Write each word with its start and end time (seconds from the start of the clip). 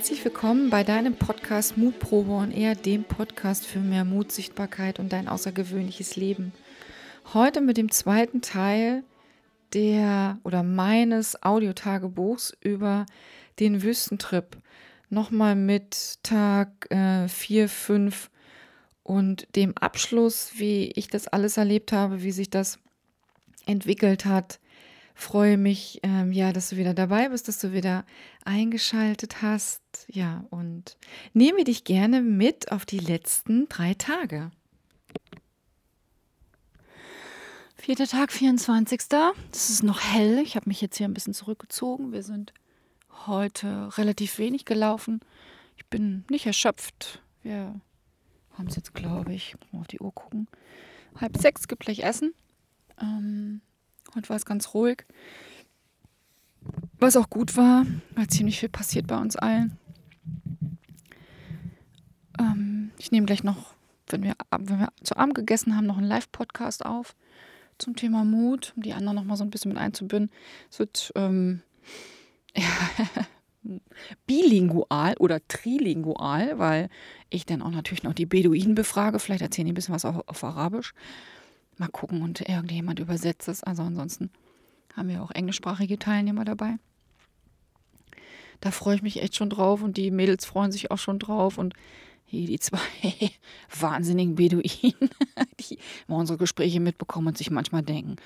Herzlich 0.00 0.24
willkommen 0.24 0.70
bei 0.70 0.82
deinem 0.82 1.14
Podcast 1.14 1.76
Mutprobe 1.76 2.32
und 2.32 2.52
eher 2.52 2.74
dem 2.74 3.04
Podcast 3.04 3.66
für 3.66 3.80
mehr 3.80 4.06
Mut, 4.06 4.32
Sichtbarkeit 4.32 4.98
und 4.98 5.12
dein 5.12 5.28
außergewöhnliches 5.28 6.16
Leben. 6.16 6.54
Heute 7.34 7.60
mit 7.60 7.76
dem 7.76 7.90
zweiten 7.90 8.40
Teil 8.40 9.04
der 9.74 10.38
oder 10.42 10.62
meines 10.62 11.42
Audiotagebuchs 11.42 12.56
über 12.62 13.04
den 13.58 13.82
Wüstentrip. 13.82 14.56
Nochmal 15.10 15.54
mit 15.54 16.18
Tag 16.22 16.88
4, 16.88 17.64
äh, 17.64 17.68
5 17.68 18.30
und 19.02 19.54
dem 19.54 19.76
Abschluss, 19.76 20.52
wie 20.54 20.92
ich 20.92 21.08
das 21.08 21.28
alles 21.28 21.58
erlebt 21.58 21.92
habe, 21.92 22.22
wie 22.22 22.32
sich 22.32 22.48
das 22.48 22.78
entwickelt 23.66 24.24
hat 24.24 24.60
freue 25.22 25.56
mich, 25.56 26.00
ähm, 26.02 26.32
ja, 26.32 26.52
dass 26.52 26.70
du 26.70 26.76
wieder 26.76 26.94
dabei 26.94 27.28
bist, 27.28 27.48
dass 27.48 27.58
du 27.58 27.72
wieder 27.72 28.04
eingeschaltet 28.44 29.42
hast. 29.42 29.82
Ja, 30.08 30.44
und 30.50 30.96
nehme 31.32 31.64
dich 31.64 31.84
gerne 31.84 32.22
mit 32.22 32.72
auf 32.72 32.86
die 32.86 32.98
letzten 32.98 33.68
drei 33.68 33.94
Tage. 33.94 34.50
Vierter 37.76 38.06
Tag, 38.06 38.30
24. 38.30 39.00
Es 39.52 39.70
ist 39.70 39.82
noch 39.82 40.00
hell. 40.00 40.38
Ich 40.38 40.54
habe 40.54 40.68
mich 40.68 40.80
jetzt 40.80 40.98
hier 40.98 41.08
ein 41.08 41.14
bisschen 41.14 41.34
zurückgezogen. 41.34 42.12
Wir 42.12 42.22
sind 42.22 42.52
heute 43.26 43.96
relativ 43.96 44.38
wenig 44.38 44.64
gelaufen. 44.64 45.20
Ich 45.76 45.86
bin 45.86 46.24
nicht 46.30 46.46
erschöpft. 46.46 47.22
Wir 47.42 47.80
haben 48.52 48.68
es 48.68 48.76
jetzt, 48.76 48.94
glaube 48.94 49.32
ich, 49.32 49.56
mal 49.72 49.80
auf 49.80 49.86
die 49.86 49.98
Uhr 49.98 50.14
gucken. 50.14 50.46
Halb 51.16 51.36
sechs 51.38 51.68
gibt 51.68 51.84
gleich 51.84 52.00
Essen. 52.00 52.34
Ähm, 53.00 53.62
Heute 54.14 54.28
war 54.28 54.36
es 54.36 54.44
ganz 54.44 54.74
ruhig. 54.74 55.04
Was 56.98 57.16
auch 57.16 57.30
gut 57.30 57.56
war, 57.56 57.86
weil 58.14 58.26
ziemlich 58.26 58.60
viel 58.60 58.68
passiert 58.68 59.06
bei 59.06 59.16
uns 59.16 59.36
allen. 59.36 59.78
Ähm, 62.38 62.90
ich 62.98 63.12
nehme 63.12 63.26
gleich 63.26 63.44
noch, 63.44 63.74
wenn 64.08 64.22
wir, 64.22 64.34
wenn 64.50 64.80
wir 64.80 64.92
zu 65.02 65.16
Abend 65.16 65.34
gegessen 65.34 65.76
haben, 65.76 65.86
noch 65.86 65.96
einen 65.96 66.08
Live-Podcast 66.08 66.84
auf 66.84 67.14
zum 67.78 67.96
Thema 67.96 68.24
Mut, 68.24 68.74
um 68.76 68.82
die 68.82 68.92
anderen 68.92 69.16
noch 69.16 69.24
mal 69.24 69.36
so 69.36 69.44
ein 69.44 69.50
bisschen 69.50 69.70
mit 69.70 69.80
einzubinden. 69.80 70.30
Es 70.70 70.78
wird 70.78 71.12
ähm, 71.14 71.62
ja, 72.54 72.68
bilingual 74.26 75.14
oder 75.18 75.40
trilingual, 75.48 76.58
weil 76.58 76.90
ich 77.30 77.46
dann 77.46 77.62
auch 77.62 77.70
natürlich 77.70 78.02
noch 78.02 78.12
die 78.12 78.26
Beduinen 78.26 78.74
befrage. 78.74 79.18
Vielleicht 79.18 79.42
erzählen 79.42 79.66
die 79.66 79.72
ein 79.72 79.74
bisschen 79.74 79.94
was 79.94 80.04
auf, 80.04 80.28
auf 80.28 80.44
Arabisch 80.44 80.92
mal 81.80 81.88
gucken 81.88 82.22
und 82.22 82.40
irgendjemand 82.40 83.00
übersetzt 83.00 83.48
es. 83.48 83.64
Also 83.64 83.82
ansonsten 83.82 84.30
haben 84.94 85.08
wir 85.08 85.22
auch 85.22 85.30
englischsprachige 85.30 85.98
Teilnehmer 85.98 86.44
dabei. 86.44 86.76
Da 88.60 88.70
freue 88.70 88.96
ich 88.96 89.02
mich 89.02 89.22
echt 89.22 89.36
schon 89.36 89.50
drauf 89.50 89.82
und 89.82 89.96
die 89.96 90.10
Mädels 90.10 90.44
freuen 90.44 90.70
sich 90.70 90.90
auch 90.90 90.98
schon 90.98 91.18
drauf 91.18 91.58
und 91.58 91.74
hier 92.26 92.46
die 92.46 92.60
zwei 92.60 92.78
wahnsinnigen 93.80 94.36
Beduinen, 94.36 95.10
die 95.60 95.78
immer 96.06 96.18
unsere 96.18 96.38
Gespräche 96.38 96.78
mitbekommen 96.78 97.28
und 97.28 97.38
sich 97.38 97.50
manchmal 97.50 97.82
denken, 97.82 98.16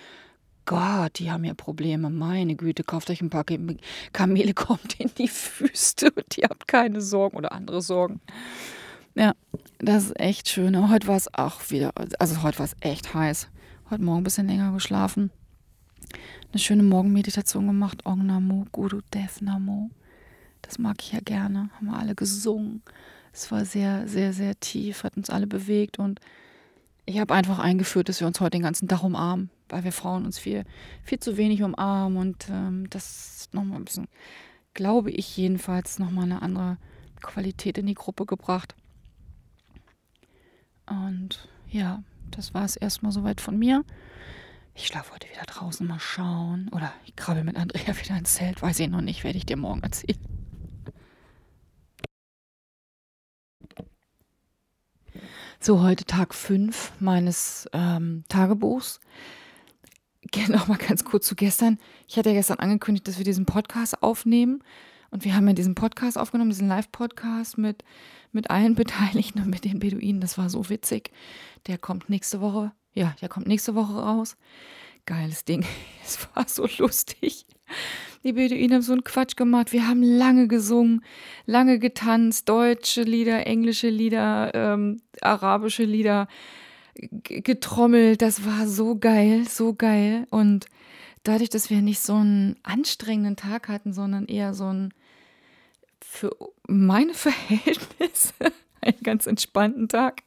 Gott, 0.67 1.19
die 1.19 1.31
haben 1.31 1.45
ja 1.45 1.55
Probleme. 1.55 2.09
Meine 2.11 2.57
Güte, 2.57 2.85
kauft 2.85 3.11
euch 3.11 3.21
ein 3.21 3.31
paar 3.31 3.45
Kamele, 3.45 4.55
kommt 4.55 4.99
in 4.99 5.11
die 5.17 5.31
Wüste 5.31 6.11
und 6.11 6.39
ihr 6.39 6.49
habt 6.49 6.67
keine 6.67 7.01
Sorgen 7.01 7.37
oder 7.37 7.53
andere 7.53 7.83
Sorgen. 7.83 8.21
Ja, 9.17 9.35
das 9.79 10.07
ist 10.07 10.19
echt 10.19 10.49
schön. 10.49 10.75
Aber 10.75 10.91
heute 10.91 11.07
war 11.07 11.17
es 11.17 11.33
auch 11.33 11.71
wieder, 11.71 11.93
also 12.19 12.43
heute 12.43 12.59
war 12.59 12.67
es 12.67 12.75
echt 12.81 13.15
heiß. 13.15 13.49
Heute 13.91 14.03
Morgen 14.03 14.21
ein 14.21 14.25
bisschen 14.25 14.49
länger 14.49 14.73
geschlafen. 14.73 15.31
Eine 16.53 16.59
schöne 16.59 16.83
Morgenmeditation 16.83 17.67
gemacht. 17.67 18.05
Ong 18.07 18.27
Namo, 18.27 18.67
Guru 18.73 19.03
Dev 19.13 19.41
Namo. 19.41 19.91
Das 20.63 20.79
mag 20.79 20.97
ich 21.01 21.13
ja 21.13 21.21
gerne. 21.21 21.71
Haben 21.77 21.87
wir 21.87 21.99
alle 21.99 22.17
gesungen. 22.17 22.83
Es 23.33 23.53
war 23.53 23.65
sehr, 23.65 24.09
sehr, 24.09 24.33
sehr 24.33 24.59
tief, 24.59 25.05
hat 25.05 25.17
uns 25.17 25.31
alle 25.31 25.47
bewegt 25.47 25.99
und 25.99 26.21
ich 27.05 27.19
habe 27.19 27.35
einfach 27.35 27.59
eingeführt, 27.59 28.09
dass 28.09 28.21
wir 28.21 28.27
uns 28.27 28.41
heute 28.41 28.51
den 28.51 28.63
ganzen 28.63 28.89
Tag 28.89 29.03
umarmen, 29.03 29.51
weil 29.69 29.85
wir 29.85 29.93
Frauen 29.93 30.25
uns 30.25 30.39
viel, 30.39 30.65
viel 31.03 31.19
zu 31.19 31.37
wenig 31.37 31.63
umarmen 31.63 32.17
und 32.17 32.47
ähm, 32.49 32.89
das 32.91 33.49
nochmal 33.53 33.79
ein 33.79 33.85
bisschen, 33.85 34.07
glaube 34.73 35.11
ich 35.11 35.37
jedenfalls, 35.37 35.99
nochmal 35.99 36.25
eine 36.25 36.43
andere 36.43 36.79
Qualität 37.21 37.77
in 37.77 37.87
die 37.87 37.95
Gruppe 37.95 38.25
gebracht. 38.25 38.75
Und 40.87 41.49
ja, 41.69 42.03
das 42.31 42.55
war 42.55 42.65
es 42.65 42.77
erstmal 42.77 43.13
soweit 43.13 43.41
von 43.41 43.59
mir. 43.59 43.85
Ich 44.75 44.87
schlafe 44.87 45.13
heute 45.13 45.29
wieder 45.29 45.45
draußen, 45.47 45.87
mal 45.87 46.01
schauen. 46.01 46.69
Oder 46.73 46.93
ich 47.05 47.15
krabbel 47.17 47.45
mit 47.45 47.57
Andrea 47.57 47.97
wieder 48.03 48.17
ins 48.17 48.35
Zelt. 48.35 48.61
Weiß 48.63 48.81
ich 48.81 48.89
noch 48.89 49.01
nicht, 49.01 49.25
werde 49.25 49.39
ich 49.39 49.47
dir 49.47 49.57
morgen 49.57 49.83
erzählen. 49.83 50.19
So, 55.61 55.81
heute 55.81 56.05
Tag 56.05 56.35
5 56.35 56.93
meines 57.01 57.69
ähm, 57.73 58.25
Tagebuchs. 58.29 59.01
Noch 60.49 60.69
mal 60.69 60.77
ganz 60.77 61.05
kurz 61.05 61.27
zu 61.27 61.35
gestern. 61.35 61.79
Ich 62.07 62.19
hatte 62.19 62.31
ja 62.31 62.35
gestern 62.35 62.59
angekündigt, 62.59 63.09
dass 63.09 63.17
wir 63.17 63.25
diesen 63.25 63.47
Podcast 63.47 64.03
aufnehmen. 64.03 64.63
Und 65.15 65.25
wir 65.25 65.37
haben 65.37 65.47
ja 65.47 65.55
diesen 65.55 65.77
Podcast 65.77 66.19
aufgenommen, 66.19 66.51
diesen 66.51 66.67
Live-Podcast 66.67 67.57
mit, 67.57 67.85
mit 68.33 68.51
allen 68.51 68.75
Beteiligten 68.75 69.41
und 69.41 69.49
mit 69.49 69.65
den 69.65 69.79
Beduinen. 69.79 70.21
Das 70.21 70.39
war 70.39 70.51
so 70.51 70.69
witzig. 70.69 71.13
Der 71.69 71.79
kommt 71.79 72.11
nächste 72.11 72.41
Woche. 72.41 72.73
Ja, 72.95 73.15
der 73.21 73.29
kommt 73.29 73.47
nächste 73.47 73.77
Woche 73.77 73.95
raus. 73.95 74.37
Geiles 75.07 75.45
Ding. 75.45 75.65
Es 76.05 76.19
war 76.35 76.49
so 76.49 76.67
lustig. 76.79 77.47
Die 78.25 78.33
Beduinen 78.33 78.73
haben 78.75 78.83
so 78.83 78.91
einen 78.93 79.05
Quatsch 79.05 79.37
gemacht. 79.37 79.73
Wir 79.73 79.87
haben 79.87 80.03
lange 80.03 80.49
gesungen, 80.49 81.05
lange 81.47 81.79
getanzt, 81.79 82.49
deutsche 82.49 83.03
Lieder, 83.03 83.47
englische 83.47 83.91
Lieder, 83.91 84.51
ähm, 84.53 85.01
arabische 85.21 85.85
Lieder 85.85 86.27
getrommelt. 87.23 88.21
Das 88.21 88.45
war 88.45 88.67
so 88.67 88.99
geil, 88.99 89.47
so 89.47 89.75
geil. 89.75 90.27
Und 90.31 90.67
dadurch, 91.23 91.51
dass 91.51 91.71
wir 91.71 91.83
nicht 91.83 92.01
so 92.01 92.17
einen 92.17 92.57
anstrengenden 92.65 93.37
Tag 93.37 93.69
hatten, 93.69 93.93
sondern 93.93 94.27
eher 94.27 94.55
so 94.55 94.65
einen 94.65 94.93
für 96.09 96.31
meine 96.67 97.15
Verhältnisse 97.15 98.35
einen 98.81 99.03
ganz 99.03 99.27
entspannten 99.27 99.89
Tag, 99.89 100.23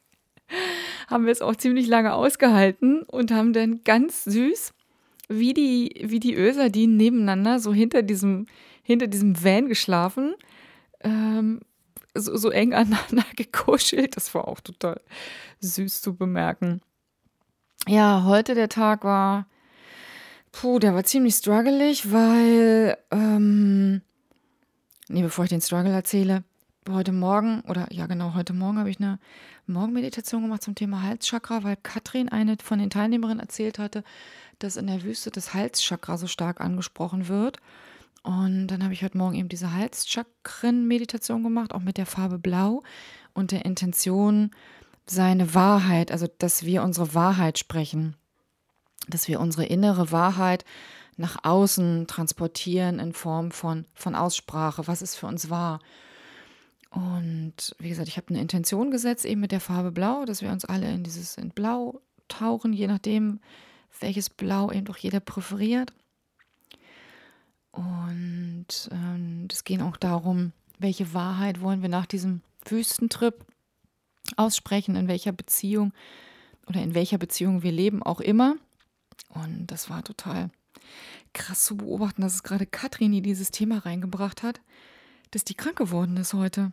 haben 1.08 1.24
wir 1.24 1.32
es 1.32 1.42
auch 1.42 1.56
ziemlich 1.56 1.86
lange 1.86 2.14
ausgehalten 2.14 3.02
und 3.02 3.30
haben 3.30 3.52
dann 3.52 3.82
ganz 3.84 4.24
süß, 4.24 4.72
wie 5.28 5.54
die, 5.54 6.04
wie 6.04 6.20
die 6.20 6.34
Öserdinen 6.34 6.96
nebeneinander, 6.96 7.58
so 7.58 7.72
hinter 7.72 8.02
diesem, 8.02 8.46
hinter 8.82 9.06
diesem 9.06 9.42
Van 9.42 9.68
geschlafen, 9.68 10.34
ähm, 11.00 11.60
so, 12.14 12.36
so 12.36 12.50
eng 12.50 12.72
aneinander 12.74 13.26
gekuschelt. 13.36 14.16
Das 14.16 14.34
war 14.34 14.48
auch 14.48 14.60
total 14.60 15.00
süß 15.60 16.00
zu 16.00 16.16
bemerken. 16.16 16.80
Ja, 17.86 18.24
heute 18.24 18.54
der 18.54 18.68
Tag 18.68 19.04
war 19.04 19.46
Puh, 20.52 20.78
der 20.78 20.94
war 20.94 21.04
ziemlich 21.04 21.34
struggelig, 21.34 22.10
weil, 22.10 22.96
ähm, 23.10 24.02
nee, 25.08 25.22
bevor 25.22 25.44
ich 25.44 25.50
den 25.50 25.60
Struggle 25.60 25.92
erzähle, 25.92 26.44
heute 26.88 27.12
Morgen, 27.12 27.60
oder 27.62 27.86
ja 27.92 28.06
genau, 28.06 28.34
heute 28.34 28.52
Morgen 28.52 28.78
habe 28.78 28.90
ich 28.90 28.98
eine 28.98 29.18
Morgenmeditation 29.66 30.42
gemacht 30.42 30.62
zum 30.62 30.74
Thema 30.74 31.02
Halschakra, 31.02 31.62
weil 31.64 31.76
Katrin, 31.76 32.28
eine 32.28 32.56
von 32.62 32.78
den 32.78 32.90
Teilnehmerinnen, 32.90 33.40
erzählt 33.40 33.78
hatte, 33.78 34.04
dass 34.58 34.76
in 34.76 34.86
der 34.86 35.02
Wüste 35.02 35.30
das 35.30 35.54
Halschakra 35.54 36.16
so 36.16 36.26
stark 36.26 36.60
angesprochen 36.60 37.28
wird. 37.28 37.58
Und 38.22 38.68
dann 38.68 38.82
habe 38.82 38.94
ich 38.94 39.02
heute 39.02 39.18
Morgen 39.18 39.36
eben 39.36 39.48
diese 39.48 39.72
Halschakren-Meditation 39.72 41.42
gemacht, 41.42 41.72
auch 41.72 41.80
mit 41.80 41.96
der 41.96 42.06
Farbe 42.06 42.38
Blau 42.38 42.82
und 43.34 43.52
der 43.52 43.64
Intention, 43.64 44.50
seine 45.06 45.54
Wahrheit, 45.54 46.12
also 46.12 46.26
dass 46.38 46.64
wir 46.64 46.82
unsere 46.82 47.14
Wahrheit 47.14 47.58
sprechen 47.58 48.14
dass 49.06 49.28
wir 49.28 49.40
unsere 49.40 49.66
innere 49.66 50.12
Wahrheit 50.12 50.64
nach 51.16 51.44
außen 51.44 52.06
transportieren 52.06 52.98
in 52.98 53.12
Form 53.12 53.50
von, 53.50 53.84
von 53.94 54.14
Aussprache, 54.14 54.86
was 54.86 55.02
ist 55.02 55.16
für 55.16 55.26
uns 55.26 55.50
wahr. 55.50 55.80
Und 56.90 57.76
wie 57.78 57.88
gesagt, 57.88 58.08
ich 58.08 58.16
habe 58.16 58.28
eine 58.30 58.40
Intention 58.40 58.90
gesetzt, 58.90 59.24
eben 59.24 59.40
mit 59.40 59.52
der 59.52 59.60
Farbe 59.60 59.92
Blau, 59.92 60.24
dass 60.24 60.42
wir 60.42 60.50
uns 60.50 60.64
alle 60.64 60.90
in 60.90 61.02
dieses 61.02 61.36
in 61.36 61.50
Blau 61.50 62.00
tauchen, 62.28 62.72
je 62.72 62.86
nachdem, 62.86 63.40
welches 64.00 64.30
Blau 64.30 64.70
eben 64.70 64.86
doch 64.86 64.96
jeder 64.96 65.20
präferiert. 65.20 65.92
Und 67.72 68.88
ähm, 68.90 69.48
es 69.50 69.64
geht 69.64 69.82
auch 69.82 69.96
darum, 69.96 70.52
welche 70.78 71.12
Wahrheit 71.12 71.60
wollen 71.60 71.82
wir 71.82 71.88
nach 71.88 72.06
diesem 72.06 72.42
Wüstentrip 72.64 73.44
aussprechen, 74.36 74.96
in 74.96 75.08
welcher 75.08 75.32
Beziehung 75.32 75.92
oder 76.66 76.82
in 76.82 76.94
welcher 76.94 77.18
Beziehung 77.18 77.62
wir 77.62 77.72
leben, 77.72 78.02
auch 78.02 78.20
immer. 78.20 78.56
Und 79.28 79.66
das 79.68 79.90
war 79.90 80.02
total 80.02 80.50
krass 81.32 81.64
zu 81.64 81.76
beobachten, 81.76 82.22
dass 82.22 82.34
es 82.34 82.42
gerade 82.42 82.66
Katrin, 82.66 83.12
die 83.12 83.22
dieses 83.22 83.50
Thema 83.50 83.78
reingebracht 83.78 84.42
hat, 84.42 84.60
dass 85.30 85.44
die 85.44 85.54
krank 85.54 85.76
geworden 85.76 86.16
ist 86.16 86.34
heute. 86.34 86.72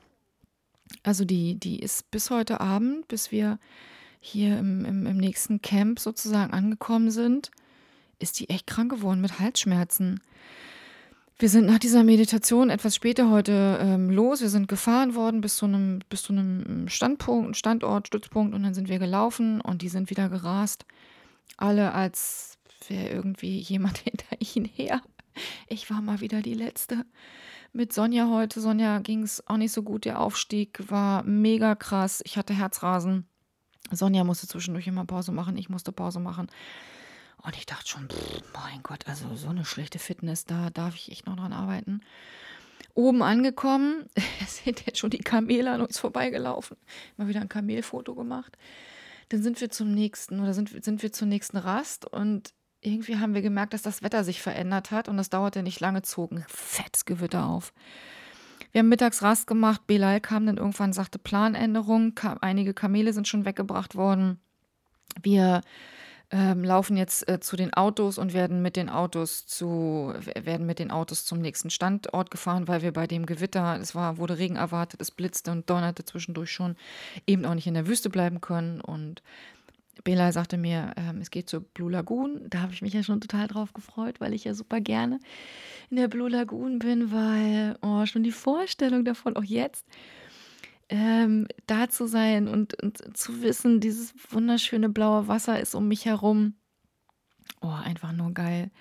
Also 1.04 1.25
die, 1.25 1.56
die 1.56 1.80
ist 1.80 2.10
bis 2.12 2.30
heute 2.30 2.62
Abend, 2.62 3.07
bis 3.07 3.31
wir 3.31 3.60
hier 4.19 4.57
im, 4.57 4.86
im, 4.86 5.06
im 5.06 5.18
nächsten 5.18 5.62
Camp 5.62 6.00
sozusagen 6.00 6.54
angekommen 6.54 7.12
sind, 7.12 7.52
ist 8.19 8.40
die 8.40 8.50
echt 8.50 8.68
krank 8.68 8.92
geworden 8.92 9.22
mit 9.22 9.40
Halsschmerzen. 9.40 10.22
wir 11.38 11.50
sind 11.50 11.66
nach 11.66 11.80
dieser 11.80 12.04
Meditation 12.04 12.69
etwas 12.69 12.96
später 12.96 13.30
heute 13.30 13.78
ähm, 13.81 14.10
los. 14.10 14.42
Wir 14.42 14.50
sind 14.50 14.68
gefahren 14.68 15.16
worden 15.16 15.42
bis 15.42 15.58
zu 15.58 15.66
einem, 15.66 16.00
bis 16.10 16.24
zu 16.24 16.34
einem 16.34 16.88
Standpunkt, 16.88 17.58
Standort, 17.58 18.08
Stützpunkt 18.08 18.56
und 18.56 18.63
dann 18.63 18.74
sind 18.74 18.90
wir 18.90 19.00
gelaufen 19.00 19.60
und 19.60 19.81
die 19.81 19.90
sind 19.90 20.10
wieder 20.10 20.30
gerast. 20.30 20.86
Alle 21.58 21.94
als 21.94 22.58
wäre 22.88 23.10
irgendwie 23.10 23.60
jemand 23.60 23.98
hinter 24.00 24.38
ihnen 24.40 24.66
her. 24.66 25.02
Ich 25.68 25.90
war 25.90 26.02
mal 26.02 26.22
wieder 26.22 26.42
die 26.42 26.54
Letzte. 26.54 27.06
Mit 27.74 27.92
Sonja 27.92 28.30
heute. 28.30 28.62
Sonja 28.62 29.00
ging 29.00 29.24
es 29.24 29.46
auch 29.48 29.58
nicht 29.58 29.74
so 29.74 29.84
gut. 29.84 30.06
Der 30.06 30.22
Aufstieg 30.22 30.90
war 30.90 31.24
mega 31.24 31.76
krass. 31.76 32.22
Ich 32.26 32.38
hatte 32.38 32.54
Herzrasen. 32.54 33.28
Sonja 33.92 34.24
musste 34.24 34.48
zwischendurch 34.48 34.88
immer 34.88 35.06
Pause 35.06 35.32
machen. 35.32 35.58
Ich 35.58 35.70
musste 35.70 35.92
Pause 35.92 36.20
machen. 36.20 36.48
Und 37.44 37.56
ich 37.58 37.66
dachte 37.66 37.88
schon, 37.88 38.10
pff, 38.10 38.42
mein 38.54 38.82
Gott, 38.82 39.08
also 39.08 39.36
so 39.36 39.50
eine 39.50 39.66
schlechte 39.66 40.00
Fitness, 40.00 40.46
da 40.46 40.70
darf 40.72 40.96
ich 40.96 41.12
echt 41.12 41.28
noch 41.28 41.36
dran 41.36 41.54
arbeiten. 41.54 42.02
Oben 42.96 43.22
angekommen, 43.22 44.06
sind 44.48 44.86
jetzt 44.86 44.98
schon 44.98 45.10
die 45.10 45.20
Kamele 45.20 45.72
an 45.72 45.82
uns 45.82 46.00
vorbeigelaufen. 46.00 46.78
Mal 47.18 47.28
wieder 47.28 47.42
ein 47.42 47.50
Kamelfoto 47.50 48.16
gemacht. 48.16 48.58
Dann 49.30 49.42
sind 49.42 49.60
wir 49.62 49.69
zum 49.69 49.92
nächsten 49.94 50.39
oder 50.39 50.54
sind, 50.54 50.83
sind 50.83 51.01
wir 51.01 51.12
zur 51.12 51.27
nächsten 51.27 51.57
Rast 51.57 52.06
und 52.06 52.54
irgendwie 52.81 53.18
haben 53.18 53.33
wir 53.33 53.42
gemerkt, 53.42 53.74
dass 53.74 53.81
das 53.81 54.04
Wetter 54.04 54.24
sich 54.24 54.42
verändert 54.42 54.92
hat 54.92 55.10
und 55.10 55.18
das 55.18 55.30
dauerte 55.30 55.63
nicht 55.63 55.80
lange, 55.80 56.04
zogen 56.04 56.45
fettes 56.48 57.06
Gewitter 57.06 57.45
auf. 57.45 57.74
Wir 58.72 58.80
haben 58.80 58.89
mittags 58.89 59.24
Rast 59.24 59.48
gemacht, 59.48 59.88
Belal 59.88 60.22
kam 60.22 60.45
dann 60.45 60.57
irgendwann, 60.57 60.94
sagte 60.94 61.18
Planänderung, 61.18 62.13
kam, 62.13 62.38
einige 62.42 62.74
Kamele 62.74 63.13
sind 63.13 63.27
schon 63.27 63.45
weggebracht 63.45 63.95
worden. 63.95 64.39
Wir 65.22 65.62
ähm, 66.31 66.63
laufen 66.63 66.98
jetzt 66.98 67.27
äh, 67.30 67.39
zu 67.39 67.56
den 67.56 67.74
Autos 67.74 68.18
und 68.18 68.33
werden 68.33 68.62
mit 68.62 68.75
den 68.75 68.89
Autos 68.89 69.45
zu 69.45 70.13
werden 70.36 70.66
mit 70.66 70.80
den 70.80 70.92
Autos 70.92 71.25
zum 71.25 71.39
nächsten 71.39 71.69
Standort 71.69 72.31
gefahren, 72.31 72.68
weil 72.68 72.81
wir 72.81 72.92
bei 72.92 73.07
dem 73.07 73.25
Gewitter, 73.25 73.77
es 73.80 73.95
war 73.95 74.18
wurde 74.18 74.38
Regen 74.38 74.56
erwartet, 74.56 75.01
es 75.01 75.12
blitzte 75.12 75.51
und 75.51 75.69
donnerte 75.69 76.04
zwischendurch 76.04 76.51
schon, 76.51 76.75
eben 77.27 77.45
auch 77.45 77.54
nicht 77.54 77.68
in 77.68 77.74
der 77.75 77.88
Wüste 77.88 78.10
bleiben 78.10 78.42
können 78.42 78.81
und 78.81 79.22
Bela 80.04 80.31
sagte 80.31 80.57
mir, 80.57 80.94
ähm, 80.98 81.22
es 81.22 81.31
geht 81.31 81.50
zur 81.50 81.62
Blue 81.62 81.92
Lagoon. 81.92 82.42
Da 82.50 82.60
habe 82.60 82.74
ich 82.74 82.81
mich 82.81 82.94
ja 82.94 83.01
schon 83.01 83.22
total 83.22 83.48
drauf 83.48 83.74
gefreut, 83.74 84.19
weil 84.19 84.33
ich 84.33 84.44
ja 84.44 84.54
super 84.54 84.81
gerne 84.81 85.19
in 85.89 85.98
der 85.98 86.07
Blue 86.10 86.30
Lagoon 86.30 86.80
bin, 86.80 87.12
weil 87.12 87.77
oh, 87.81 88.06
schon 88.06 88.24
die 88.24 88.31
Vorstellung 88.31 89.06
davon, 89.06 89.38
auch 89.38 89.44
jetzt, 89.44 89.86
ähm, 90.90 91.48
da 91.68 91.90
zu 91.90 92.06
sein 92.08 92.48
und, 92.48 92.82
und 92.82 93.18
zu 93.18 93.42
wissen, 93.42 93.80
dieses 93.80 94.14
wunderschöne 94.30 94.90
blaue 94.90 95.28
Wasser 95.28 95.60
ist 95.60 95.76
um 95.76 95.88
mich 95.88 96.06
herum. 96.06 96.56
Oh, 97.62 97.70
einfach 97.84 98.12
nur 98.12 98.34
geil. 98.34 98.72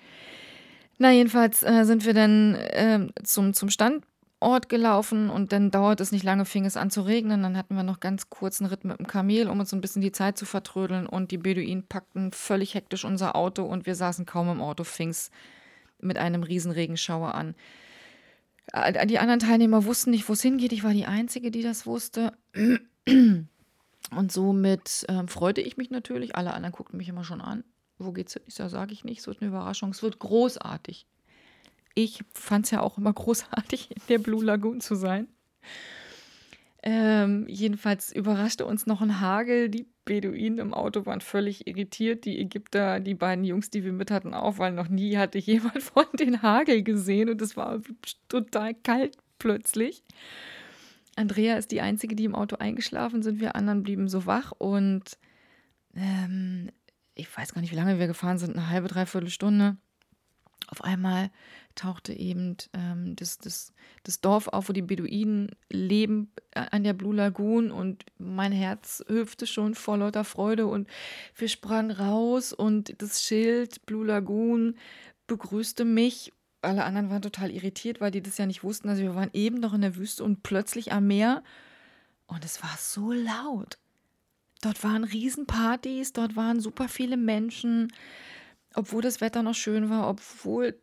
Na, 0.97 1.11
jedenfalls 1.11 1.63
äh, 1.63 1.83
sind 1.83 2.05
wir 2.05 2.13
dann 2.13 2.55
äh, 2.55 3.07
zum, 3.23 3.53
zum 3.53 3.69
Standort 3.69 4.69
gelaufen 4.69 5.29
und 5.29 5.51
dann 5.51 5.71
dauert 5.71 5.99
es 5.99 6.11
nicht 6.11 6.23
lange, 6.23 6.45
fing 6.45 6.65
es 6.65 6.77
an 6.77 6.89
zu 6.89 7.01
regnen. 7.01 7.43
Dann 7.43 7.57
hatten 7.57 7.75
wir 7.75 7.83
noch 7.83 7.99
ganz 7.99 8.29
kurzen 8.29 8.65
Ritt 8.65 8.85
mit 8.85 8.99
dem 8.99 9.07
Kamel, 9.07 9.49
um 9.49 9.59
uns 9.59 9.73
ein 9.73 9.81
bisschen 9.81 10.01
die 10.01 10.11
Zeit 10.11 10.37
zu 10.37 10.45
vertrödeln. 10.45 11.07
Und 11.07 11.31
die 11.31 11.37
Beduinen 11.37 11.87
packten 11.87 12.31
völlig 12.31 12.75
hektisch 12.75 13.03
unser 13.03 13.35
Auto 13.35 13.63
und 13.63 13.85
wir 13.85 13.95
saßen 13.95 14.25
kaum 14.25 14.49
im 14.49 14.61
Auto, 14.61 14.83
fing 14.83 15.09
es 15.09 15.31
mit 15.99 16.17
einem 16.17 16.43
riesen 16.43 16.71
Regenschauer 16.71 17.35
an. 17.35 17.55
Äh, 18.73 19.05
die 19.07 19.19
anderen 19.19 19.39
Teilnehmer 19.39 19.85
wussten 19.85 20.11
nicht, 20.11 20.27
wo 20.27 20.33
es 20.33 20.41
hingeht. 20.41 20.73
Ich 20.73 20.83
war 20.83 20.93
die 20.93 21.05
Einzige, 21.05 21.51
die 21.51 21.61
das 21.61 21.85
wusste. 21.85 22.33
Und 23.05 24.31
somit 24.31 25.05
äh, 25.07 25.27
freute 25.27 25.61
ich 25.61 25.77
mich 25.77 25.89
natürlich. 25.89 26.35
Alle 26.35 26.53
anderen 26.53 26.73
guckten 26.73 26.97
mich 26.97 27.09
immer 27.09 27.23
schon 27.23 27.41
an. 27.41 27.63
Wo 27.97 28.11
geht's 28.11 28.33
hin? 28.33 28.43
Ich 28.45 28.55
sage, 28.55 28.69
sage 28.69 28.93
ich 28.93 29.03
nicht. 29.03 29.19
Es 29.19 29.27
wird 29.27 29.41
eine 29.41 29.49
Überraschung. 29.49 29.91
Es 29.91 30.03
wird 30.03 30.19
großartig. 30.19 31.07
Ich 31.93 32.23
fand 32.33 32.65
es 32.65 32.71
ja 32.71 32.81
auch 32.81 32.97
immer 32.97 33.13
großartig, 33.13 33.91
in 33.91 34.01
der 34.09 34.19
Blue 34.19 34.43
Lagoon 34.43 34.81
zu 34.81 34.95
sein. 34.95 35.27
Ähm, 36.83 37.47
jedenfalls 37.47 38.11
überraschte 38.13 38.65
uns 38.65 38.85
noch 38.85 39.01
ein 39.01 39.19
Hagel. 39.19 39.69
Die 39.69 39.87
Beduinen 40.05 40.59
im 40.59 40.73
Auto 40.73 41.05
waren 41.05 41.21
völlig 41.21 41.67
irritiert. 41.67 42.25
Die 42.25 42.39
Ägypter, 42.39 42.99
die 42.99 43.15
beiden 43.15 43.43
Jungs, 43.43 43.69
die 43.69 43.83
wir 43.83 43.91
mit 43.91 44.11
hatten, 44.11 44.33
auch, 44.33 44.59
weil 44.59 44.71
noch 44.71 44.87
nie 44.87 45.17
hatte 45.17 45.37
jemand 45.39 45.81
von 45.81 46.05
den 46.19 46.41
Hagel 46.41 46.83
gesehen 46.83 47.29
und 47.29 47.41
es 47.41 47.57
war 47.57 47.81
total 48.29 48.73
kalt 48.75 49.17
plötzlich. 49.39 50.03
Andrea 51.15 51.57
ist 51.57 51.71
die 51.71 51.81
Einzige, 51.81 52.15
die 52.15 52.25
im 52.25 52.35
Auto 52.35 52.57
eingeschlafen 52.57 53.23
sind. 53.23 53.39
Wir 53.39 53.55
anderen 53.55 53.83
blieben 53.83 54.07
so 54.07 54.25
wach 54.25 54.51
und 54.51 55.17
ähm, 55.95 56.69
ich 57.15 57.35
weiß 57.35 57.53
gar 57.53 57.61
nicht, 57.61 57.71
wie 57.71 57.77
lange 57.77 57.99
wir 57.99 58.07
gefahren 58.07 58.37
sind, 58.37 58.55
eine 58.55 58.69
halbe, 58.69 58.87
dreiviertel 58.87 59.29
Stunde. 59.29 59.77
Auf 60.67 60.83
einmal 60.83 61.29
tauchte 61.75 62.13
eben 62.13 62.57
ähm, 62.73 63.15
das, 63.15 63.37
das, 63.37 63.73
das 64.03 64.21
Dorf 64.21 64.47
auf, 64.47 64.69
wo 64.69 64.73
die 64.73 64.81
Beduinen 64.81 65.51
leben, 65.69 66.31
an 66.53 66.83
der 66.83 66.93
Blue 66.93 67.13
Lagoon 67.13 67.71
und 67.71 68.05
mein 68.17 68.51
Herz 68.51 69.03
hüpfte 69.07 69.45
schon 69.45 69.75
vor 69.75 69.97
lauter 69.97 70.23
Freude 70.23 70.67
und 70.67 70.87
wir 71.35 71.49
sprangen 71.49 71.91
raus 71.91 72.53
und 72.53 73.01
das 73.01 73.23
Schild 73.23 73.85
Blue 73.85 74.05
Lagoon 74.05 74.75
begrüßte 75.27 75.85
mich. 75.85 76.31
Alle 76.61 76.83
anderen 76.83 77.09
waren 77.09 77.21
total 77.21 77.51
irritiert, 77.51 78.01
weil 78.01 78.11
die 78.11 78.23
das 78.23 78.37
ja 78.37 78.45
nicht 78.45 78.63
wussten. 78.63 78.89
Also 78.89 79.03
wir 79.03 79.13
waren 79.13 79.29
eben 79.33 79.59
noch 79.59 79.73
in 79.73 79.81
der 79.81 79.97
Wüste 79.97 80.23
und 80.23 80.41
plötzlich 80.43 80.93
am 80.93 81.07
Meer 81.07 81.43
und 82.27 82.43
es 82.43 82.63
war 82.63 82.75
so 82.79 83.11
laut. 83.11 83.77
Dort 84.61 84.83
waren 84.83 85.03
Riesenpartys, 85.03 86.13
dort 86.13 86.35
waren 86.35 86.59
super 86.59 86.87
viele 86.87 87.17
Menschen 87.17 87.91
obwohl 88.75 89.01
das 89.01 89.21
Wetter 89.21 89.43
noch 89.43 89.55
schön 89.55 89.89
war, 89.89 90.09
obwohl 90.09 90.79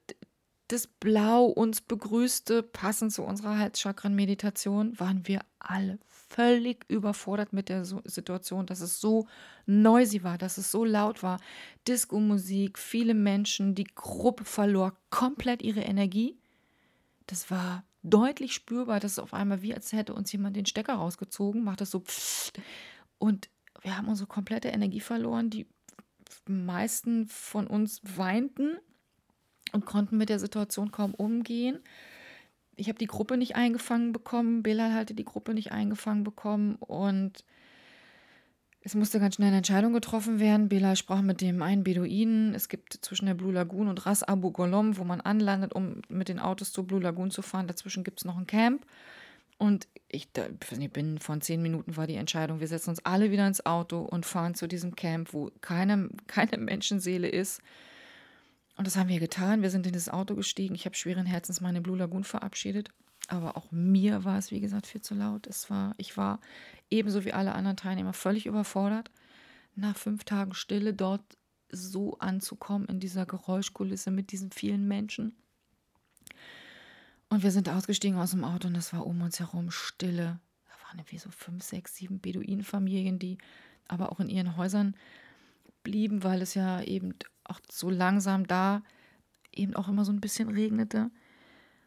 das 0.69 0.87
Blau 0.87 1.45
uns 1.45 1.81
begrüßte, 1.83 2.63
passend 2.63 3.13
zu 3.13 3.23
unserer 3.23 3.59
Halschakren-Meditation, 3.59 4.99
waren 4.99 5.27
wir 5.29 5.41
alle 5.59 5.99
völlig 6.07 6.85
überfordert 6.89 7.53
mit 7.53 7.69
der 7.69 7.85
Situation, 7.85 8.65
dass 8.65 8.81
es 8.81 9.01
so 9.01 9.27
noisy 9.67 10.23
war, 10.23 10.39
dass 10.39 10.57
es 10.57 10.71
so 10.71 10.85
laut 10.85 11.23
war. 11.23 11.39
Disco-Musik, 11.87 12.79
viele 12.79 13.13
Menschen, 13.13 13.75
die 13.75 13.85
Gruppe 13.85 14.45
verlor 14.45 14.97
komplett 15.11 15.61
ihre 15.61 15.81
Energie. 15.81 16.39
Das 17.27 17.51
war 17.51 17.85
deutlich 18.03 18.55
spürbar, 18.55 18.99
dass 18.99 19.13
es 19.13 19.19
auf 19.19 19.35
einmal 19.35 19.63
wie 19.63 19.75
als 19.75 19.93
hätte 19.93 20.15
uns 20.15 20.33
jemand 20.33 20.57
den 20.57 20.67
Stecker 20.67 20.95
rausgezogen, 20.95 21.63
macht 21.63 21.83
das 21.83 21.91
so 21.91 22.03
und 23.19 23.49
wir 23.83 23.97
haben 23.97 24.09
unsere 24.09 24.27
komplette 24.27 24.69
Energie 24.69 25.01
verloren. 25.01 25.51
Die 25.51 25.67
meisten 26.47 27.27
von 27.27 27.67
uns 27.67 28.01
weinten 28.17 28.79
und 29.73 29.87
konnten 29.87 30.17
mit 30.17 30.29
der 30.29 30.39
Situation 30.39 30.91
kaum 30.91 31.15
umgehen. 31.15 31.81
Ich 32.77 32.89
habe 32.89 32.99
die 32.99 33.07
Gruppe 33.07 33.37
nicht 33.37 33.57
eingefangen 33.57 34.13
bekommen, 34.13 34.63
Bilal 34.63 34.93
hatte 34.93 35.15
die 35.15 35.25
Gruppe 35.25 35.55
nicht 35.55 35.73
eingefangen 35.73 36.25
bekommen 36.25 36.77
und 36.77 37.45
es 38.85 38.95
musste 38.97 39.21
ganz 39.21 39.37
schnell 39.37 39.49
eine 39.49 39.59
Entscheidung 39.59 39.93
getroffen 39.93 40.41
werden. 40.41 40.69
Bilal 40.69 40.97
sprach 40.97 41.23
mit 41.23 41.41
dem 41.41 41.63
einen 41.63 41.85
Beduinen. 41.85 42.53
Es 42.53 42.69
gibt 42.69 42.95
zwischen 43.03 43.27
der 43.27 43.35
Blue 43.35 43.53
Lagoon 43.53 43.87
und 43.87 44.05
Ras 44.07 44.25
Abu 44.25 44.51
Golom, 44.51 44.99
wo 44.99 45.05
man 45.05 45.21
anlandet, 45.21 45.73
um 45.73 46.03
mit 46.09 46.29
den 46.29 46.41
Autos 46.41 46.73
zur 46.73 46.85
Blue 46.85 47.01
Lagoon 47.01 47.31
zu 47.31 47.43
fahren. 47.43 47.69
Dazwischen 47.69 48.03
gibt 48.03 48.19
es 48.19 48.25
noch 48.25 48.37
ein 48.37 48.49
Camp. 48.49 48.85
Und 49.63 49.87
ich, 50.09 50.27
ich 50.35 50.93
bin 50.93 51.19
von 51.21 51.41
zehn 51.41 51.63
Minuten 51.63 51.97
war 51.97 52.09
die 52.09 52.17
Entscheidung, 52.17 52.59
wir 52.59 52.67
setzen 52.67 52.91
uns 52.91 53.07
alle 53.07 53.31
wieder 53.31 53.47
ins 53.47 53.65
Auto 53.65 54.01
und 54.01 54.27
fahren 54.27 54.57
zu 54.57 54.67
diesem 54.67 54.97
Camp, 54.97 55.33
wo 55.33 55.53
keine, 55.61 56.09
keine 56.27 56.59
Menschenseele 56.59 57.29
ist. 57.29 57.63
Und 58.77 58.89
das 58.89 58.97
haben 58.97 59.09
wir 59.09 59.21
getan. 59.21 59.63
Wir 59.63 59.71
sind 59.71 59.87
in 59.87 59.93
das 59.93 60.09
Auto 60.09 60.35
gestiegen. 60.35 60.75
Ich 60.75 60.85
habe 60.85 60.97
schweren 60.97 61.27
Herzens 61.27 61.61
meine 61.61 61.81
Blue 61.81 61.97
Lagoon 61.97 62.25
verabschiedet. 62.25 62.89
Aber 63.29 63.57
auch 63.57 63.71
mir 63.71 64.25
war 64.25 64.37
es, 64.37 64.51
wie 64.51 64.59
gesagt, 64.59 64.89
viel 64.89 65.01
zu 65.01 65.15
laut. 65.15 65.47
Es 65.47 65.71
war, 65.71 65.95
ich 65.97 66.17
war 66.17 66.41
ebenso 66.91 67.25
wie 67.25 67.33
alle 67.33 67.55
anderen 67.55 67.77
Teilnehmer 67.77 68.15
völlig 68.15 68.47
überfordert. 68.47 69.13
Nach 69.77 69.97
fünf 69.97 70.25
Tagen 70.25 70.55
Stille 70.55 70.93
dort 70.93 71.23
so 71.71 72.19
anzukommen 72.19 72.89
in 72.89 72.99
dieser 72.99 73.27
Geräuschkulisse 73.27 74.11
mit 74.11 74.33
diesen 74.33 74.51
vielen 74.51 74.89
Menschen. 74.89 75.37
Und 77.33 77.43
wir 77.43 77.51
sind 77.51 77.71
ausgestiegen 77.71 78.19
aus 78.19 78.33
dem 78.33 78.45
Auto 78.45 78.69
und 78.69 78.77
es 78.77 78.93
war 78.93 79.07
um 79.07 79.23
uns 79.23 79.41
herum 79.41 79.71
Stille. 79.71 80.39
Da 80.67 80.87
waren 80.87 80.99
irgendwie 80.99 81.17
so 81.17 81.31
fünf, 81.31 81.65
sechs, 81.65 81.97
sieben 81.97 82.21
Beduinenfamilien, 82.21 83.19
die 83.19 83.39
aber 83.89 84.13
auch 84.13 84.21
in 84.21 84.29
ihren 84.29 84.59
Häusern 84.59 84.95
blieben, 85.83 86.25
weil 86.25 86.43
es 86.43 86.53
ja 86.53 86.83
eben 86.83 87.15
auch 87.45 87.59
so 87.71 87.89
langsam 87.89 88.47
da 88.47 88.83
eben 89.51 89.75
auch 89.75 89.89
immer 89.89 90.05
so 90.05 90.13
ein 90.13 90.21
bisschen 90.21 90.51
regnete. 90.51 91.11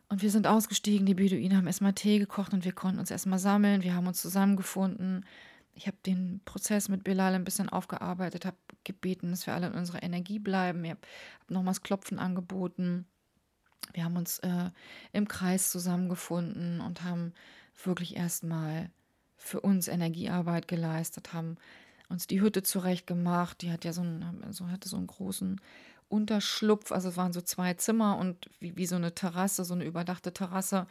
Und 0.09 0.23
wir 0.23 0.31
sind 0.31 0.47
ausgestiegen, 0.47 1.05
die 1.05 1.13
Beduinen 1.13 1.55
haben 1.55 1.67
erstmal 1.67 1.93
Tee 1.93 2.17
gekocht 2.17 2.51
und 2.51 2.65
wir 2.65 2.73
konnten 2.73 2.97
uns 2.97 3.11
erstmal 3.11 3.37
sammeln. 3.37 3.83
Wir 3.83 3.93
haben 3.93 4.07
uns 4.07 4.19
zusammengefunden. 4.23 5.27
Ich 5.75 5.85
habe 5.85 5.97
den 6.07 6.41
Prozess 6.45 6.89
mit 6.89 7.03
Bilal 7.03 7.35
ein 7.35 7.43
bisschen 7.43 7.69
aufgearbeitet, 7.69 8.47
habe 8.47 8.57
gebeten, 8.83 9.29
dass 9.29 9.45
wir 9.45 9.53
alle 9.53 9.67
in 9.67 9.73
unserer 9.73 10.01
Energie 10.01 10.39
bleiben. 10.39 10.83
Ich 10.85 10.89
habe 10.89 11.01
nochmals 11.49 11.83
Klopfen 11.83 12.17
angeboten 12.17 13.05
wir 13.93 14.03
haben 14.03 14.17
uns 14.17 14.39
äh, 14.39 14.69
im 15.13 15.27
Kreis 15.27 15.71
zusammengefunden 15.71 16.81
und 16.81 17.03
haben 17.03 17.33
wirklich 17.83 18.15
erstmal 18.15 18.89
für 19.37 19.61
uns 19.61 19.87
Energiearbeit 19.87 20.67
geleistet, 20.67 21.33
haben 21.33 21.57
uns 22.09 22.27
die 22.27 22.41
Hütte 22.41 22.63
zurecht 22.63 23.07
gemacht. 23.07 23.61
Die 23.61 23.71
hat 23.71 23.85
ja 23.85 23.93
so 23.93 24.01
einen, 24.01 24.51
so 24.51 24.69
hatte 24.69 24.89
so 24.89 24.97
einen 24.97 25.07
großen 25.07 25.59
Unterschlupf. 26.07 26.91
Also 26.91 27.09
es 27.09 27.17
waren 27.17 27.33
so 27.33 27.41
zwei 27.41 27.73
Zimmer 27.75 28.17
und 28.17 28.49
wie, 28.59 28.75
wie 28.75 28.85
so 28.85 28.95
eine 28.95 29.13
Terrasse, 29.13 29.65
so 29.65 29.73
eine 29.73 29.85
überdachte 29.85 30.33
Terrasse. 30.33 30.87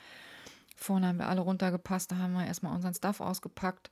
Vorne 0.76 1.08
haben 1.08 1.18
wir 1.18 1.28
alle 1.28 1.40
runtergepasst. 1.40 2.12
Da 2.12 2.16
haben 2.16 2.34
wir 2.34 2.46
erstmal 2.46 2.74
unseren 2.74 2.94
Stuff 2.94 3.20
ausgepackt 3.20 3.90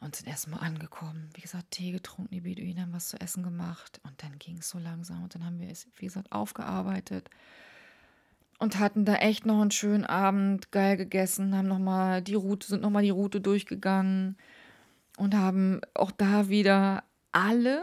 und 0.00 0.16
sind 0.16 0.28
erstmal 0.28 0.60
angekommen. 0.60 1.30
Wie 1.34 1.40
gesagt, 1.40 1.70
Tee 1.70 1.92
getrunken, 1.92 2.34
die 2.34 2.42
Beduinen 2.42 2.82
haben 2.82 2.92
was 2.92 3.08
zu 3.08 3.20
essen 3.20 3.42
gemacht. 3.42 4.00
Und 4.04 4.22
dann 4.22 4.38
ging 4.38 4.58
es 4.58 4.68
so 4.68 4.78
langsam. 4.78 5.24
Und 5.24 5.34
dann 5.34 5.44
haben 5.44 5.58
wir 5.58 5.70
es, 5.70 5.88
wie 5.96 6.06
gesagt, 6.06 6.30
aufgearbeitet 6.30 7.30
und 8.64 8.78
hatten 8.78 9.04
da 9.04 9.16
echt 9.16 9.44
noch 9.44 9.60
einen 9.60 9.70
schönen 9.70 10.06
Abend, 10.06 10.72
geil 10.72 10.96
gegessen, 10.96 11.54
haben 11.54 11.68
noch 11.68 11.78
mal 11.78 12.22
die 12.22 12.34
Route, 12.34 12.66
sind 12.66 12.80
nochmal 12.80 13.02
die 13.02 13.10
Route 13.10 13.42
durchgegangen 13.42 14.38
und 15.18 15.34
haben 15.34 15.82
auch 15.92 16.10
da 16.10 16.48
wieder 16.48 17.04
alle, 17.30 17.82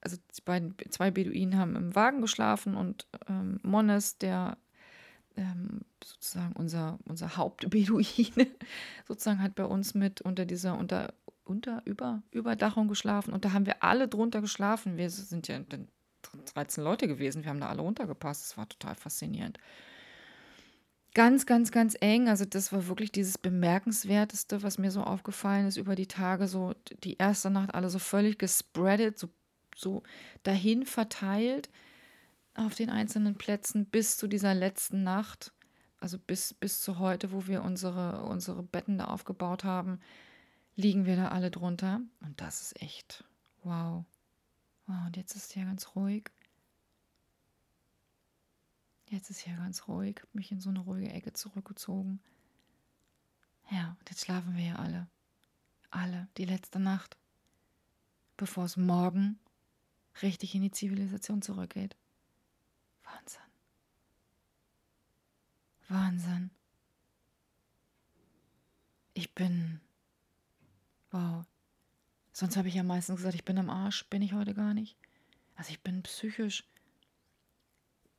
also 0.00 0.16
beiden, 0.44 0.76
zwei 0.90 1.10
Beduinen 1.10 1.58
haben 1.58 1.74
im 1.74 1.96
Wagen 1.96 2.20
geschlafen 2.20 2.76
und 2.76 3.08
ähm, 3.28 3.58
Mones, 3.64 4.16
der 4.18 4.58
ähm, 5.36 5.80
sozusagen 6.02 6.54
unser, 6.54 7.00
unser 7.08 7.36
Hauptbeduine, 7.36 8.46
sozusagen 9.08 9.42
hat 9.42 9.56
bei 9.56 9.64
uns 9.64 9.94
mit 9.94 10.20
unter 10.20 10.44
dieser, 10.44 10.78
unter, 10.78 11.14
unter, 11.42 11.82
über, 11.84 12.22
Überdachung 12.30 12.86
geschlafen 12.86 13.34
und 13.34 13.44
da 13.44 13.52
haben 13.52 13.66
wir 13.66 13.82
alle 13.82 14.06
drunter 14.06 14.40
geschlafen. 14.40 14.98
Wir 14.98 15.10
sind 15.10 15.48
ja 15.48 15.58
13 16.54 16.84
Leute 16.84 17.08
gewesen, 17.08 17.42
wir 17.42 17.50
haben 17.50 17.60
da 17.60 17.68
alle 17.68 17.82
runtergepasst. 17.82 18.44
Das 18.44 18.56
war 18.56 18.68
total 18.68 18.94
faszinierend 18.94 19.58
ganz, 21.16 21.46
ganz, 21.46 21.72
ganz 21.72 21.96
eng. 21.98 22.28
Also 22.28 22.44
das 22.44 22.74
war 22.74 22.88
wirklich 22.88 23.10
dieses 23.10 23.38
Bemerkenswerteste, 23.38 24.62
was 24.62 24.76
mir 24.76 24.90
so 24.90 25.00
aufgefallen 25.02 25.66
ist 25.66 25.78
über 25.78 25.94
die 25.94 26.08
Tage. 26.08 26.46
So 26.46 26.74
die 27.04 27.16
erste 27.16 27.48
Nacht 27.48 27.74
alle 27.74 27.88
so 27.88 27.98
völlig 27.98 28.38
gespreadet, 28.38 29.18
so, 29.18 29.30
so 29.74 30.02
dahin 30.42 30.84
verteilt 30.84 31.70
auf 32.54 32.74
den 32.74 32.90
einzelnen 32.90 33.34
Plätzen 33.34 33.86
bis 33.86 34.18
zu 34.18 34.26
dieser 34.26 34.52
letzten 34.52 35.04
Nacht. 35.04 35.54
Also 36.00 36.18
bis, 36.18 36.52
bis 36.52 36.82
zu 36.82 36.98
heute, 36.98 37.32
wo 37.32 37.46
wir 37.46 37.62
unsere, 37.62 38.22
unsere 38.24 38.62
Betten 38.62 38.98
da 38.98 39.06
aufgebaut 39.06 39.64
haben, 39.64 40.00
liegen 40.74 41.06
wir 41.06 41.16
da 41.16 41.28
alle 41.28 41.50
drunter. 41.50 42.02
Und 42.20 42.38
das 42.42 42.60
ist 42.60 42.82
echt 42.82 43.24
wow. 43.62 44.04
Wow, 44.86 45.06
und 45.06 45.16
jetzt 45.16 45.34
ist 45.34 45.48
es 45.48 45.54
ja 45.54 45.64
ganz 45.64 45.96
ruhig. 45.96 46.30
Jetzt 49.08 49.30
ist 49.30 49.38
hier 49.38 49.56
ganz 49.56 49.86
ruhig, 49.86 50.16
habe 50.18 50.30
mich 50.32 50.50
in 50.50 50.60
so 50.60 50.70
eine 50.70 50.80
ruhige 50.80 51.10
Ecke 51.10 51.32
zurückgezogen. 51.32 52.20
Ja, 53.70 53.96
und 53.98 54.10
jetzt 54.10 54.24
schlafen 54.24 54.56
wir 54.56 54.64
ja 54.64 54.76
alle. 54.76 55.08
Alle, 55.90 56.28
die 56.36 56.44
letzte 56.44 56.78
Nacht. 56.78 57.16
Bevor 58.36 58.64
es 58.64 58.76
morgen 58.76 59.38
richtig 60.22 60.54
in 60.54 60.62
die 60.62 60.70
Zivilisation 60.70 61.40
zurückgeht. 61.40 61.96
Wahnsinn. 63.04 63.40
Wahnsinn. 65.88 66.50
Ich 69.14 69.34
bin. 69.34 69.80
Wow. 71.10 71.46
Sonst 72.32 72.56
habe 72.56 72.68
ich 72.68 72.74
ja 72.74 72.82
meistens 72.82 73.16
gesagt, 73.16 73.34
ich 73.34 73.44
bin 73.44 73.58
am 73.58 73.70
Arsch. 73.70 74.04
Bin 74.10 74.20
ich 74.20 74.32
heute 74.32 74.52
gar 74.52 74.74
nicht. 74.74 74.96
Also 75.54 75.70
ich 75.70 75.80
bin 75.80 76.02
psychisch 76.02 76.64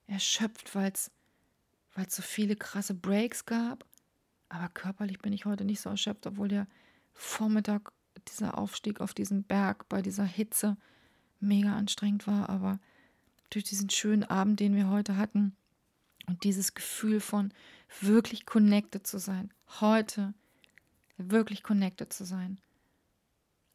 erschöpft, 0.07 0.73
weil 0.75 0.91
es 0.91 1.11
so 2.09 2.21
viele 2.21 2.55
krasse 2.55 2.93
Breaks 2.93 3.45
gab. 3.45 3.85
Aber 4.49 4.69
körperlich 4.69 5.19
bin 5.19 5.33
ich 5.33 5.45
heute 5.45 5.65
nicht 5.65 5.81
so 5.81 5.89
erschöpft, 5.89 6.25
obwohl 6.27 6.47
der 6.47 6.67
Vormittag, 7.13 7.91
dieser 8.29 8.57
Aufstieg 8.57 8.99
auf 8.99 9.13
diesen 9.13 9.43
Berg 9.43 9.87
bei 9.89 10.01
dieser 10.01 10.25
Hitze 10.25 10.77
mega 11.39 11.75
anstrengend 11.75 12.25
war. 12.27 12.49
Aber 12.49 12.79
durch 13.49 13.65
diesen 13.65 13.89
schönen 13.89 14.23
Abend, 14.23 14.59
den 14.59 14.75
wir 14.75 14.89
heute 14.89 15.17
hatten 15.17 15.55
und 16.27 16.43
dieses 16.43 16.73
Gefühl 16.73 17.19
von 17.19 17.53
wirklich 18.01 18.45
connected 18.45 19.05
zu 19.05 19.17
sein, 19.19 19.53
heute 19.79 20.33
wirklich 21.17 21.63
connected 21.63 22.11
zu 22.11 22.25
sein. 22.25 22.59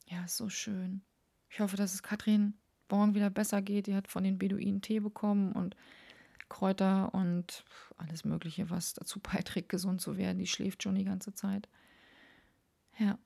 Ja, 0.07 0.25
ist 0.25 0.37
so 0.37 0.49
schön. 0.49 1.03
Ich 1.49 1.61
hoffe, 1.61 1.77
dass 1.77 1.95
es 1.95 2.03
Katrin 2.03 2.55
morgen 2.91 3.15
wieder 3.15 3.31
besser 3.31 3.62
geht. 3.62 3.87
Die 3.87 3.95
hat 3.95 4.09
von 4.09 4.25
den 4.25 4.39
Beduinen 4.39 4.83
Tee 4.83 5.01
bekommen 5.01 5.53
und 5.53 5.77
Kräuter 6.52 7.14
und 7.14 7.64
alles 7.97 8.25
Mögliche, 8.25 8.68
was 8.68 8.92
dazu 8.92 9.21
beiträgt, 9.32 9.71
gesund 9.71 10.00
zu 10.00 10.16
werden. 10.18 10.38
Die 10.38 10.47
schläft 10.47 10.82
schon 10.82 10.94
die 10.94 11.04
ganze 11.04 11.35
Zeit. 11.35 11.68
Ja. 12.99 13.18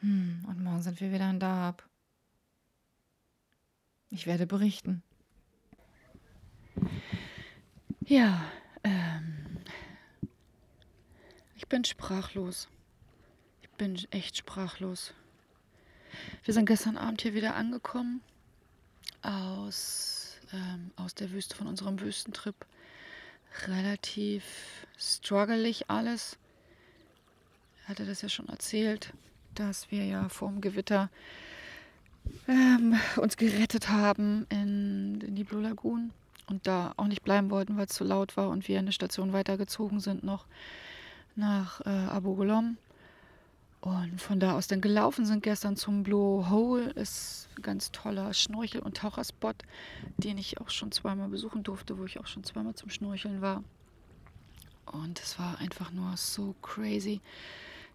Hm, 0.00 0.44
und 0.46 0.62
morgen 0.62 0.82
sind 0.82 1.00
wir 1.00 1.12
wieder 1.12 1.28
in 1.30 1.40
Dahab. 1.40 1.88
Ich 4.10 4.26
werde 4.26 4.46
berichten. 4.46 5.02
Ja, 8.04 8.44
ähm, 8.84 9.58
ich 11.56 11.66
bin 11.68 11.84
sprachlos. 11.84 12.68
Ich 13.62 13.70
bin 13.70 13.96
echt 14.10 14.36
sprachlos. 14.36 15.14
Wir 16.44 16.54
sind 16.54 16.66
gestern 16.66 16.96
Abend 16.96 17.22
hier 17.22 17.34
wieder 17.34 17.54
angekommen 17.54 18.22
aus 19.22 20.27
ähm, 20.52 20.90
aus 20.96 21.14
der 21.14 21.30
Wüste 21.30 21.54
von 21.54 21.66
unserem 21.66 22.00
Wüstentrip 22.00 22.54
relativ 23.66 24.44
struggelig 24.98 25.90
alles. 25.90 26.38
Ich 27.82 27.88
hatte 27.88 28.06
das 28.06 28.22
ja 28.22 28.28
schon 28.28 28.48
erzählt, 28.48 29.12
dass 29.54 29.90
wir 29.90 30.04
ja 30.04 30.28
vor 30.28 30.50
dem 30.50 30.60
Gewitter 30.60 31.10
ähm, 32.46 32.98
uns 33.16 33.36
gerettet 33.36 33.88
haben 33.88 34.46
in, 34.50 35.20
in 35.22 35.34
die 35.34 35.44
Blue 35.44 35.62
Lagoon 35.62 36.12
und 36.46 36.66
da 36.66 36.92
auch 36.96 37.06
nicht 37.06 37.22
bleiben 37.22 37.50
wollten, 37.50 37.76
weil 37.76 37.86
es 37.86 37.94
zu 37.94 38.04
laut 38.04 38.36
war 38.36 38.48
und 38.48 38.68
wir 38.68 38.78
eine 38.78 38.92
Station 38.92 39.32
weitergezogen 39.32 40.00
sind 40.00 40.24
noch 40.24 40.46
nach 41.36 41.80
äh, 41.82 41.88
Abu 41.88 42.34
Gholom. 42.34 42.76
Und 43.80 44.20
von 44.20 44.40
da 44.40 44.54
aus 44.54 44.66
dann 44.66 44.80
gelaufen 44.80 45.24
sind 45.24 45.42
gestern 45.42 45.76
zum 45.76 46.02
Blue 46.02 46.50
Hole. 46.50 46.90
Ist 46.90 47.48
ein 47.56 47.62
ganz 47.62 47.92
toller 47.92 48.34
Schnorchel- 48.34 48.82
und 48.82 48.96
Taucherspot, 48.96 49.56
den 50.16 50.36
ich 50.36 50.60
auch 50.60 50.70
schon 50.70 50.90
zweimal 50.90 51.28
besuchen 51.28 51.62
durfte, 51.62 51.96
wo 51.98 52.04
ich 52.04 52.18
auch 52.18 52.26
schon 52.26 52.42
zweimal 52.42 52.74
zum 52.74 52.90
Schnorcheln 52.90 53.40
war. 53.40 53.62
Und 54.86 55.20
es 55.20 55.38
war 55.38 55.58
einfach 55.58 55.92
nur 55.92 56.16
so 56.16 56.56
crazy. 56.60 57.20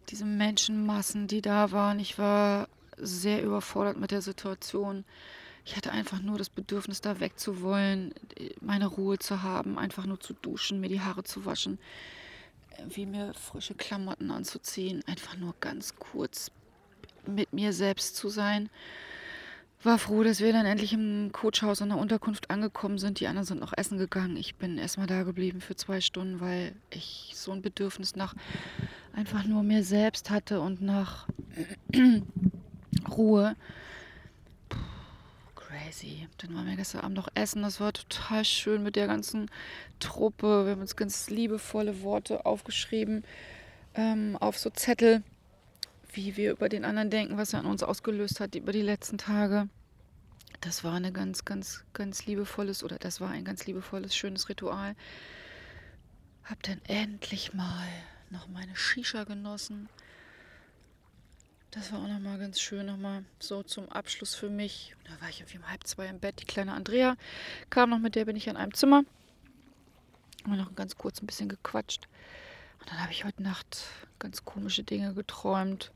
Diese 0.10 0.26
Menschenmassen, 0.26 1.28
die 1.28 1.42
da 1.42 1.72
waren. 1.72 2.00
Ich 2.00 2.18
war 2.18 2.70
sehr 2.98 3.44
überfordert 3.44 4.00
mit 4.00 4.12
der 4.12 4.22
Situation. 4.22 5.04
Ich 5.66 5.76
hatte 5.76 5.92
einfach 5.92 6.22
nur 6.22 6.38
das 6.38 6.50
Bedürfnis, 6.50 7.02
da 7.02 7.20
wegzuwollen, 7.20 8.14
meine 8.62 8.88
Ruhe 8.88 9.18
zu 9.18 9.44
haben, 9.44 9.78
einfach 9.78 10.06
nur 10.06 10.20
zu 10.20 10.34
duschen, 10.34 10.80
mir 10.80 10.90
die 10.90 11.02
Haare 11.02 11.24
zu 11.24 11.46
waschen 11.46 11.80
wie 12.90 13.06
mir 13.06 13.34
frische 13.34 13.76
Klamotten 13.76 14.32
anzuziehen, 14.32 15.04
einfach 15.08 15.38
nur 15.38 15.56
ganz 15.60 15.96
kurz 15.96 16.52
mit 17.26 17.54
mir 17.54 17.74
selbst 17.74 18.16
zu 18.16 18.30
sein. 18.30 18.70
War 19.84 20.00
froh, 20.00 20.24
dass 20.24 20.40
wir 20.40 20.54
dann 20.54 20.66
endlich 20.66 20.94
im 20.94 21.32
Coachhaus 21.34 21.82
in 21.82 21.90
der 21.90 21.98
Unterkunft 21.98 22.50
angekommen 22.50 22.98
sind. 22.98 23.20
Die 23.20 23.28
anderen 23.28 23.46
sind 23.46 23.60
noch 23.60 23.74
essen 23.76 23.98
gegangen. 23.98 24.38
Ich 24.38 24.56
bin 24.56 24.78
erstmal 24.78 25.08
da 25.08 25.24
geblieben 25.24 25.60
für 25.60 25.76
zwei 25.76 26.00
Stunden, 26.00 26.40
weil 26.40 26.74
ich 26.90 27.34
so 27.36 27.52
ein 27.52 27.62
Bedürfnis 27.62 28.16
nach 28.16 28.34
einfach 29.14 29.44
nur 29.44 29.62
mir 29.64 29.84
selbst 29.84 30.30
hatte 30.30 30.62
und 30.62 30.82
nach 30.82 31.28
Ruhe 33.10 33.58
crazy. 35.74 36.28
Dann 36.38 36.56
waren 36.56 36.68
wir 36.68 36.76
gestern 36.76 37.02
Abend 37.02 37.18
noch 37.18 37.30
essen. 37.36 37.64
Das 37.64 37.80
war 37.80 37.94
total 37.94 38.46
schön 38.46 38.84
mit 38.84 38.96
der 38.96 39.08
ganzen 39.08 39.50
Truppe. 40.00 40.66
Wir 40.66 40.72
haben 40.74 40.82
uns 40.82 40.96
ganz 40.96 41.30
liebevolle 41.30 42.02
Worte 42.02 42.46
aufgeschrieben 42.46 43.24
ähm, 43.96 44.38
auf 44.40 44.58
so 44.58 44.70
Zettel, 44.70 45.24
wie 46.14 46.38
wir 46.38 46.52
über 46.52 46.70
den 46.70 46.86
anderen 46.86 47.10
denken, 47.10 47.38
was 47.38 47.54
er 47.54 47.60
an 47.60 47.66
uns 47.66 47.84
ausgelöst 47.84 48.40
hat 48.40 48.56
über 48.56 48.72
die 48.72 48.82
letzten 48.82 49.18
Tage. 49.18 49.68
Das 50.62 50.84
war 50.84 50.94
eine 50.94 51.12
ganz, 51.12 51.46
ganz, 51.46 51.84
ganz 51.94 52.26
liebevolles 52.26 52.84
oder 52.84 52.98
das 52.98 53.20
war 53.20 53.30
ein 53.30 53.44
ganz 53.44 53.66
liebevolles, 53.66 54.16
schönes 54.16 54.50
Ritual. 54.50 54.96
Hab 56.46 56.62
dann 56.64 56.82
endlich 56.86 57.54
mal 57.54 57.88
noch 58.30 58.48
meine 58.48 58.76
Shisha 58.76 59.24
genossen 59.24 59.90
das 61.74 61.92
war 61.92 62.04
auch 62.04 62.08
nochmal 62.08 62.38
ganz 62.38 62.60
schön, 62.60 62.86
nochmal 62.86 63.26
so 63.40 63.64
zum 63.64 63.90
Abschluss 63.90 64.36
für 64.36 64.50
mich. 64.50 64.96
Da 65.06 65.20
war 65.22 65.30
ich 65.30 65.40
irgendwie 65.40 65.58
um 65.58 65.70
halb 65.70 65.86
zwei 65.88 66.06
im 66.06 66.20
Bett. 66.20 66.40
Die 66.40 66.46
kleine 66.46 66.74
Andrea 66.74 67.16
kam 67.72 67.90
noch, 67.90 67.98
mit 67.98 68.14
der 68.14 68.26
bin 68.26 68.36
ich 68.36 68.48
in 68.48 68.58
einem 68.58 68.76
Zimmer. 68.76 69.04
Haben 70.44 70.58
noch 70.58 70.76
ganz 70.76 70.96
kurz 70.98 71.22
ein 71.22 71.26
bisschen 71.26 71.50
gequatscht. 71.50 72.08
Und 72.80 72.92
dann 72.92 73.02
habe 73.02 73.12
ich 73.12 73.26
heute 73.26 73.42
Nacht 73.42 73.86
ganz 74.20 74.46
komische 74.46 74.84
Dinge 74.84 75.16
geträumt, 75.16 75.92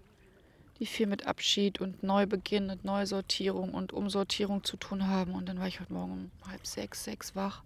die 0.80 0.88
viel 0.88 1.06
mit 1.06 1.28
Abschied 1.28 1.80
und 1.80 2.02
Neubeginn 2.02 2.72
und 2.72 2.84
Neusortierung 2.84 3.74
und 3.76 3.94
Umsortierung 3.94 4.64
zu 4.64 4.78
tun 4.78 5.06
haben. 5.06 5.36
Und 5.36 5.48
dann 5.48 5.60
war 5.60 5.68
ich 5.68 5.80
heute 5.80 5.94
Morgen 5.94 6.32
um 6.42 6.52
halb 6.52 6.66
sechs, 6.66 7.04
sechs 7.04 7.36
wach. 7.36 7.62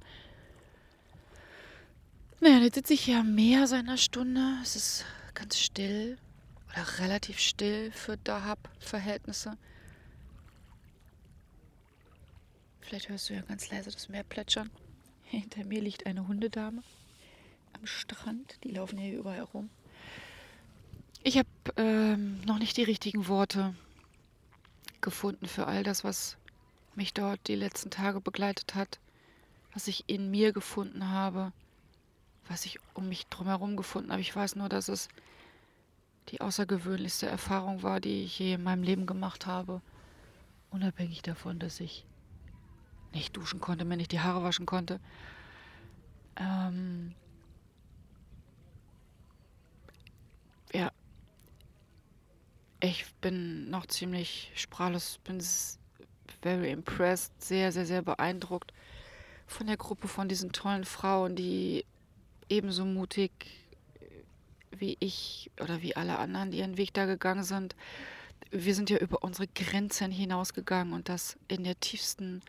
Naja, 2.41 2.57
jetzt 2.57 2.75
sitze 2.75 2.93
ich 2.93 3.05
hier 3.05 3.19
am 3.19 3.35
Meer 3.35 3.67
seit 3.67 3.87
Stunde. 3.99 4.57
Es 4.61 4.75
ist 4.75 5.05
ganz 5.33 5.57
still 5.57 6.17
oder 6.71 6.99
relativ 6.99 7.39
still 7.39 7.91
für 7.91 8.17
Dahab-Verhältnisse. 8.17 9.57
Vielleicht 12.79 13.09
hörst 13.09 13.29
du 13.29 13.33
ja 13.33 13.41
ganz 13.41 13.69
leise 13.69 13.91
das 13.91 14.09
Meer 14.09 14.23
plätschern. 14.23 14.69
Hinter 15.23 15.63
mir 15.65 15.81
liegt 15.81 16.05
eine 16.05 16.27
Hundedame 16.27 16.83
am 17.73 17.85
Strand. 17.85 18.57
Die 18.63 18.71
laufen 18.71 18.97
hier 18.97 19.17
überall 19.17 19.41
rum. 19.41 19.69
Ich 21.23 21.37
habe 21.37 21.47
ähm, 21.77 22.41
noch 22.41 22.57
nicht 22.57 22.77
die 22.77 22.83
richtigen 22.83 23.27
Worte 23.27 23.75
gefunden 25.01 25.47
für 25.47 25.67
all 25.67 25.83
das, 25.83 26.03
was 26.03 26.37
mich 26.95 27.13
dort 27.13 27.47
die 27.47 27.55
letzten 27.55 27.91
Tage 27.91 28.21
begleitet 28.21 28.75
hat, 28.75 28.99
was 29.73 29.87
ich 29.87 30.05
in 30.07 30.31
mir 30.31 30.51
gefunden 30.51 31.09
habe, 31.09 31.53
was 32.47 32.65
ich 32.65 32.79
um 32.93 33.07
mich 33.07 33.27
drumherum 33.27 33.77
gefunden 33.77 34.11
habe. 34.11 34.21
Ich 34.21 34.35
weiß 34.35 34.55
nur, 34.55 34.67
dass 34.67 34.89
es 34.89 35.09
die 36.29 36.41
außergewöhnlichste 36.41 37.27
Erfahrung 37.27 37.83
war, 37.83 37.99
die 37.99 38.23
ich 38.23 38.39
je 38.39 38.53
in 38.53 38.63
meinem 38.63 38.83
Leben 38.83 39.05
gemacht 39.05 39.45
habe. 39.45 39.81
Unabhängig 40.69 41.21
davon, 41.21 41.59
dass 41.59 41.79
ich 41.79 42.05
nicht 43.13 43.35
duschen 43.35 43.59
konnte, 43.59 43.85
mir 43.85 43.97
nicht 43.97 44.11
die 44.11 44.21
Haare 44.21 44.43
waschen 44.43 44.65
konnte. 44.65 44.99
Ähm 46.37 47.13
ja, 50.73 50.91
ich 52.79 53.05
bin 53.15 53.69
noch 53.69 53.85
ziemlich 53.87 54.51
sprachlos, 54.55 55.19
bin 55.25 55.43
very 56.41 56.71
impressed, 56.71 57.33
sehr, 57.43 57.71
sehr, 57.71 57.85
sehr 57.85 58.01
beeindruckt 58.01 58.71
von 59.51 59.67
der 59.67 59.77
Gruppe 59.77 60.07
von 60.07 60.29
diesen 60.29 60.53
tollen 60.53 60.85
Frauen, 60.85 61.35
die 61.35 61.85
ebenso 62.49 62.85
mutig 62.85 63.31
wie 64.77 64.97
ich 64.99 65.51
oder 65.59 65.81
wie 65.81 65.95
alle 65.95 66.17
anderen, 66.17 66.51
die 66.51 66.59
ihren 66.59 66.77
Weg 66.77 66.93
da 66.93 67.05
gegangen 67.05 67.43
sind. 67.43 67.75
Wir 68.51 68.75
sind 68.75 68.89
ja 68.89 68.97
über 68.97 69.23
unsere 69.23 69.47
Grenzen 69.47 70.11
hinausgegangen 70.11 70.93
und 70.93 71.09
das 71.09 71.37
in 71.47 71.63
der 71.63 71.79
tiefsten 71.79 72.41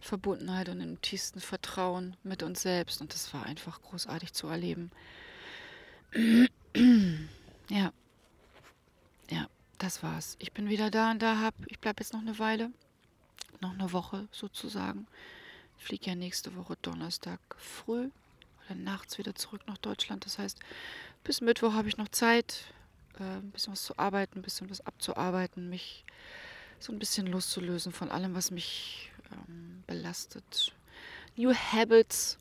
Verbundenheit 0.00 0.68
und 0.68 0.80
im 0.80 1.00
tiefsten 1.02 1.40
Vertrauen 1.40 2.16
mit 2.22 2.42
uns 2.42 2.62
selbst. 2.62 3.00
Und 3.00 3.12
das 3.14 3.32
war 3.34 3.44
einfach 3.44 3.82
großartig 3.82 4.32
zu 4.32 4.48
erleben. 4.48 4.90
ja. 7.68 7.92
Ja, 9.30 9.48
das 9.78 10.02
war's. 10.02 10.36
Ich 10.38 10.52
bin 10.52 10.68
wieder 10.68 10.90
da 10.90 11.10
und 11.10 11.20
da 11.20 11.40
hab. 11.40 11.54
Ich 11.66 11.78
bleibe 11.78 12.02
jetzt 12.02 12.12
noch 12.12 12.20
eine 12.20 12.38
Weile. 12.38 12.70
Noch 13.60 13.72
eine 13.72 13.92
Woche 13.92 14.26
sozusagen. 14.32 15.06
Fliege 15.76 16.10
ja 16.10 16.14
nächste 16.14 16.56
Woche 16.56 16.76
Donnerstag 16.82 17.40
früh 17.56 18.10
oder 18.66 18.74
nachts 18.74 19.18
wieder 19.18 19.34
zurück 19.34 19.62
nach 19.66 19.78
Deutschland. 19.78 20.24
Das 20.24 20.38
heißt, 20.38 20.58
bis 21.24 21.40
Mittwoch 21.40 21.72
habe 21.74 21.88
ich 21.88 21.96
noch 21.96 22.08
Zeit, 22.08 22.72
äh, 23.18 23.22
ein 23.22 23.50
bisschen 23.50 23.72
was 23.72 23.84
zu 23.84 23.98
arbeiten, 23.98 24.38
ein 24.38 24.42
bisschen 24.42 24.70
was 24.70 24.80
abzuarbeiten, 24.86 25.68
mich 25.68 26.04
so 26.78 26.92
ein 26.92 26.98
bisschen 26.98 27.26
loszulösen 27.26 27.92
von 27.92 28.10
allem, 28.10 28.34
was 28.34 28.50
mich 28.50 29.10
ähm, 29.32 29.82
belastet. 29.86 30.74
New 31.36 31.52
Habits 31.54 32.38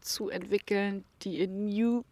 zu 0.00 0.28
entwickeln, 0.28 1.04
die 1.22 1.40
in 1.40 1.66
New 1.66 2.04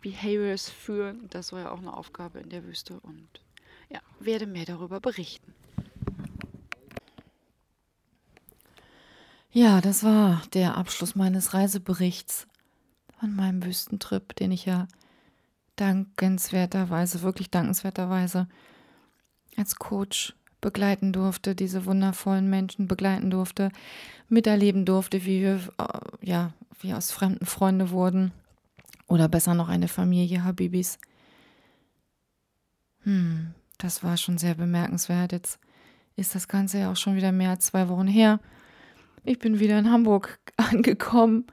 Behaviors 0.00 0.68
führen. 0.68 1.28
Das 1.30 1.52
war 1.52 1.60
ja 1.60 1.70
auch 1.70 1.78
eine 1.78 1.96
Aufgabe 1.96 2.40
in 2.40 2.50
der 2.50 2.64
Wüste 2.64 2.98
und 3.00 3.28
ja, 3.88 4.00
werde 4.18 4.46
mehr 4.46 4.64
darüber 4.64 5.00
berichten. 5.00 5.54
Ja, 9.52 9.80
das 9.80 10.04
war 10.04 10.42
der 10.54 10.76
Abschluss 10.76 11.16
meines 11.16 11.54
Reiseberichts 11.54 12.46
an 13.18 13.34
meinem 13.34 13.64
Wüstentrip, 13.64 14.36
den 14.36 14.52
ich 14.52 14.64
ja 14.64 14.86
dankenswerterweise, 15.80 17.22
wirklich 17.22 17.50
dankenswerterweise 17.50 18.48
als 19.56 19.76
Coach 19.76 20.34
begleiten 20.60 21.12
durfte, 21.12 21.54
diese 21.54 21.86
wundervollen 21.86 22.50
Menschen 22.50 22.86
begleiten 22.86 23.30
durfte, 23.30 23.70
miterleben 24.28 24.84
durfte, 24.84 25.24
wie 25.24 25.40
wir, 25.40 25.60
äh, 25.78 26.26
ja, 26.26 26.52
wie 26.80 26.92
aus 26.92 27.10
fremden 27.12 27.46
Freunde 27.46 27.90
wurden. 27.90 28.32
Oder 29.06 29.28
besser 29.28 29.54
noch 29.54 29.68
eine 29.68 29.88
Familie 29.88 30.44
Habibis. 30.44 30.98
Hm, 33.02 33.54
das 33.78 34.04
war 34.04 34.16
schon 34.16 34.38
sehr 34.38 34.54
bemerkenswert. 34.54 35.32
Jetzt 35.32 35.58
ist 36.16 36.34
das 36.34 36.46
Ganze 36.46 36.80
ja 36.80 36.92
auch 36.92 36.96
schon 36.96 37.16
wieder 37.16 37.32
mehr 37.32 37.50
als 37.50 37.66
zwei 37.66 37.88
Wochen 37.88 38.06
her. 38.06 38.38
Ich 39.24 39.38
bin 39.38 39.58
wieder 39.58 39.78
in 39.78 39.90
Hamburg 39.90 40.38
angekommen 40.56 41.46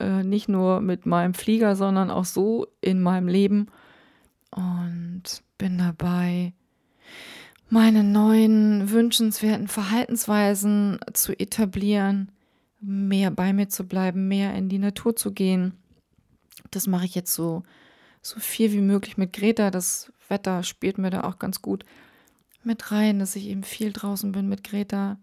äh, 0.00 0.24
nicht 0.24 0.48
nur 0.48 0.80
mit 0.80 1.06
meinem 1.06 1.34
Flieger, 1.34 1.76
sondern 1.76 2.10
auch 2.10 2.24
so 2.24 2.66
in 2.80 3.00
meinem 3.00 3.28
Leben. 3.28 3.68
Und 4.50 5.22
bin 5.58 5.78
dabei, 5.78 6.52
meine 7.68 8.02
neuen 8.02 8.90
wünschenswerten 8.90 9.68
Verhaltensweisen 9.68 10.98
zu 11.12 11.38
etablieren, 11.38 12.32
mehr 12.80 13.30
bei 13.30 13.52
mir 13.52 13.68
zu 13.68 13.86
bleiben, 13.86 14.26
mehr 14.26 14.54
in 14.54 14.68
die 14.68 14.78
Natur 14.78 15.14
zu 15.14 15.32
gehen. 15.32 15.74
Das 16.72 16.88
mache 16.88 17.04
ich 17.04 17.14
jetzt 17.14 17.32
so, 17.32 17.62
so 18.22 18.40
viel 18.40 18.72
wie 18.72 18.80
möglich 18.80 19.16
mit 19.16 19.32
Greta. 19.32 19.70
Das 19.70 20.12
Wetter 20.28 20.64
spielt 20.64 20.98
mir 20.98 21.10
da 21.10 21.22
auch 21.22 21.38
ganz 21.38 21.62
gut 21.62 21.84
mit 22.64 22.90
rein, 22.90 23.18
dass 23.20 23.36
ich 23.36 23.46
eben 23.46 23.62
viel 23.62 23.92
draußen 23.92 24.32
bin 24.32 24.48
mit 24.48 24.64
Greta, 24.64 25.18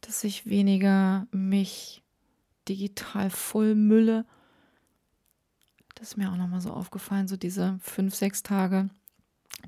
dass 0.00 0.22
ich 0.24 0.46
weniger 0.46 1.26
mich 1.32 2.03
digital 2.68 3.30
voll 3.30 3.74
Mülle. 3.74 4.24
Das 5.94 6.08
ist 6.08 6.16
mir 6.16 6.30
auch 6.30 6.36
nochmal 6.36 6.60
so 6.60 6.70
aufgefallen, 6.70 7.28
so 7.28 7.36
diese 7.36 7.78
fünf, 7.80 8.14
sechs 8.14 8.42
Tage 8.42 8.90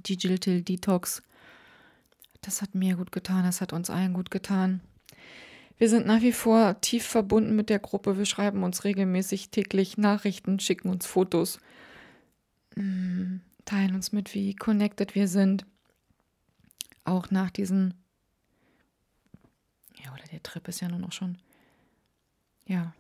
Digital 0.07 0.63
Detox. 0.63 1.23
Das 2.43 2.63
hat 2.63 2.75
mir 2.75 2.97
gut 2.97 3.13
getan, 3.13 3.45
das 3.45 3.61
hat 3.61 3.73
uns 3.73 3.91
allen 3.91 4.13
gut 4.13 4.31
getan. 4.31 4.81
Wir 5.79 5.89
sind 5.89 6.07
nach 6.07 6.23
wie 6.23 6.33
vor 6.33 6.81
tief 6.81 7.05
verbunden 7.05 7.55
mit 7.55 7.69
der 7.69 7.79
Gruppe. 7.79 8.17
Wir 8.17 8.25
schreiben 8.25 8.63
uns 8.63 8.85
regelmäßig 8.85 9.51
täglich 9.51 9.99
Nachrichten, 9.99 10.59
schicken 10.59 10.89
uns 10.89 11.07
Fotos, 11.07 11.59
mm, 12.77 13.39
teilen 13.65 13.95
uns 13.95 14.13
mit, 14.13 14.35
wie 14.35 14.55
connected 14.55 15.15
wir 15.15 15.29
sind. 15.29 15.67
Auch 17.05 17.31
nach 17.31 17.51
diesen, 17.51 17.95
ja, 20.03 20.13
oder 20.13 20.25
der 20.33 20.43
Trip 20.43 20.67
ist 20.69 20.81
ja 20.81 20.89
nur 20.89 20.99
noch 20.99 21.13
schon 21.13 21.39
ja, 22.67 22.95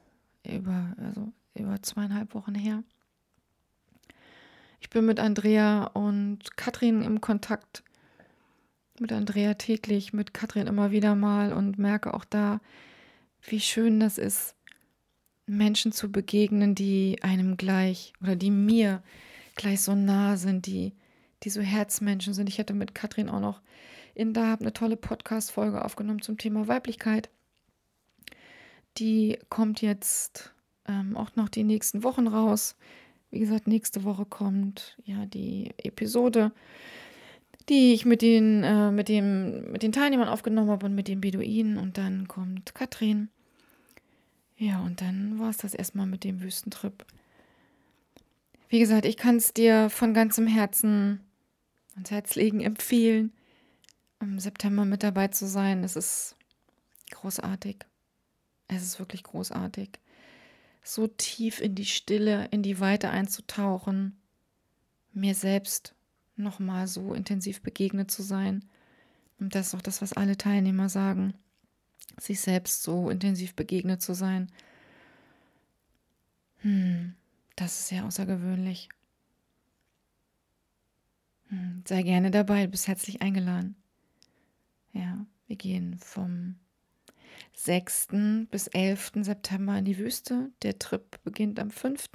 über, 0.44 0.94
also 0.98 1.32
über 1.54 1.82
zweieinhalb 1.82 2.34
Wochen 2.34 2.54
her. 2.54 2.82
Ich 4.80 4.90
bin 4.90 5.06
mit 5.06 5.18
Andrea 5.18 5.84
und 5.84 6.56
Katrin 6.56 7.02
im 7.02 7.20
Kontakt. 7.20 7.82
Mit 8.98 9.12
Andrea 9.12 9.54
täglich, 9.54 10.12
mit 10.12 10.32
Katrin 10.32 10.66
immer 10.66 10.90
wieder 10.90 11.14
mal 11.14 11.52
und 11.52 11.78
merke 11.78 12.14
auch 12.14 12.24
da, 12.24 12.60
wie 13.42 13.60
schön 13.60 14.00
das 14.00 14.16
ist, 14.16 14.54
Menschen 15.46 15.92
zu 15.92 16.10
begegnen, 16.10 16.74
die 16.74 17.18
einem 17.22 17.56
gleich 17.56 18.12
oder 18.22 18.36
die 18.36 18.50
mir 18.50 19.02
gleich 19.54 19.82
so 19.82 19.94
nah 19.94 20.36
sind, 20.36 20.66
die, 20.66 20.94
die 21.42 21.50
so 21.50 21.60
Herzmenschen 21.60 22.34
sind. 22.34 22.48
Ich 22.48 22.58
hatte 22.58 22.74
mit 22.74 22.94
Katrin 22.94 23.28
auch 23.28 23.40
noch 23.40 23.60
in 24.14 24.32
da 24.32 24.54
eine 24.54 24.72
tolle 24.72 24.96
Podcast-Folge 24.96 25.84
aufgenommen 25.84 26.22
zum 26.22 26.38
Thema 26.38 26.68
Weiblichkeit. 26.68 27.28
Die 28.98 29.38
kommt 29.48 29.82
jetzt 29.82 30.54
ähm, 30.86 31.16
auch 31.16 31.34
noch 31.36 31.48
die 31.48 31.64
nächsten 31.64 32.02
Wochen 32.02 32.26
raus. 32.26 32.76
Wie 33.30 33.38
gesagt, 33.38 33.66
nächste 33.66 34.04
Woche 34.04 34.24
kommt 34.24 34.96
ja 35.04 35.26
die 35.26 35.72
Episode, 35.78 36.52
die 37.68 37.92
ich 37.92 38.06
mit 38.06 38.22
den, 38.22 38.62
äh, 38.62 38.90
mit 38.90 39.08
dem, 39.08 39.72
mit 39.72 39.82
den 39.82 39.92
Teilnehmern 39.92 40.28
aufgenommen 40.28 40.70
habe 40.70 40.86
und 40.86 40.94
mit 40.94 41.08
den 41.08 41.20
Beduinen. 41.20 41.76
Und 41.76 41.98
dann 41.98 42.28
kommt 42.28 42.74
Katrin. 42.74 43.28
Ja, 44.56 44.80
und 44.80 45.00
dann 45.00 45.38
war 45.38 45.50
es 45.50 45.58
das 45.58 45.74
erstmal 45.74 46.06
mit 46.06 46.24
dem 46.24 46.40
Wüstentrip. 46.40 47.04
Wie 48.68 48.78
gesagt, 48.78 49.04
ich 49.04 49.16
kann 49.16 49.36
es 49.36 49.52
dir 49.52 49.90
von 49.90 50.14
ganzem 50.14 50.46
Herzen 50.46 51.20
ans 51.94 52.10
Herz 52.10 52.34
legen, 52.36 52.60
empfehlen, 52.60 53.32
im 54.20 54.38
September 54.38 54.84
mit 54.84 55.02
dabei 55.02 55.28
zu 55.28 55.46
sein. 55.46 55.84
Es 55.84 55.96
ist 55.96 56.36
großartig. 57.10 57.76
Es 58.68 58.82
ist 58.82 58.98
wirklich 58.98 59.22
großartig. 59.22 59.90
So 60.82 61.06
tief 61.06 61.60
in 61.60 61.74
die 61.74 61.84
Stille, 61.84 62.46
in 62.50 62.62
die 62.62 62.80
Weite 62.80 63.10
einzutauchen, 63.10 64.16
mir 65.12 65.34
selbst 65.34 65.94
nochmal 66.36 66.86
so 66.86 67.14
intensiv 67.14 67.62
begegnet 67.62 68.10
zu 68.10 68.22
sein. 68.22 68.64
Und 69.38 69.54
das 69.54 69.68
ist 69.68 69.74
auch 69.74 69.82
das, 69.82 70.02
was 70.02 70.12
alle 70.12 70.36
Teilnehmer 70.36 70.88
sagen. 70.88 71.34
Sich 72.18 72.40
selbst 72.40 72.82
so 72.82 73.10
intensiv 73.10 73.54
begegnet 73.54 74.00
zu 74.02 74.14
sein. 74.14 74.50
Hm, 76.58 77.14
das 77.56 77.80
ist 77.80 77.88
sehr 77.88 78.04
außergewöhnlich. 78.04 78.88
Hm, 81.48 81.82
sei 81.86 82.02
gerne 82.02 82.30
dabei, 82.30 82.64
du 82.64 82.70
bist 82.70 82.88
herzlich 82.88 83.22
eingeladen. 83.22 83.76
Ja, 84.92 85.26
wir 85.46 85.56
gehen 85.56 85.98
vom 85.98 86.56
6. 87.54 88.08
bis 88.50 88.66
11. 88.68 89.12
September 89.22 89.78
in 89.78 89.84
die 89.84 89.98
Wüste. 89.98 90.50
Der 90.62 90.78
Trip 90.78 91.18
beginnt 91.24 91.58
am 91.58 91.70
5. 91.70 92.08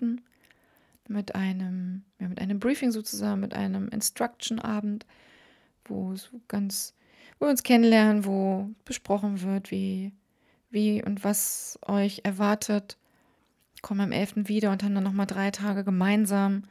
mit 1.08 1.36
einem, 1.36 2.04
ja, 2.20 2.28
mit 2.28 2.40
einem 2.40 2.60
Briefing 2.60 2.92
sozusagen, 2.92 3.42
mit 3.42 3.54
einem 3.54 3.88
Instruction-Abend, 3.90 5.06
wo 5.86 6.16
so 6.16 6.42
ganz, 6.48 6.94
wo 7.40 7.46
wir 7.46 7.52
uns 7.52 7.64
kennenlernen, 7.64 8.26
wo 8.26 8.70
besprochen 8.86 9.42
wird, 9.42 9.72
wie, 9.72 10.14
wie 10.70 11.04
und 11.04 11.24
was 11.24 11.80
euch 11.86 12.22
erwartet. 12.24 12.98
Kommen 13.82 14.02
am 14.02 14.12
11. 14.12 14.48
wieder 14.48 14.72
und 14.72 14.84
haben 14.84 14.96
dann 14.96 15.04
nochmal 15.04 15.26
drei 15.26 15.52
Tage 15.52 15.84
gemeinsam, 15.84 16.64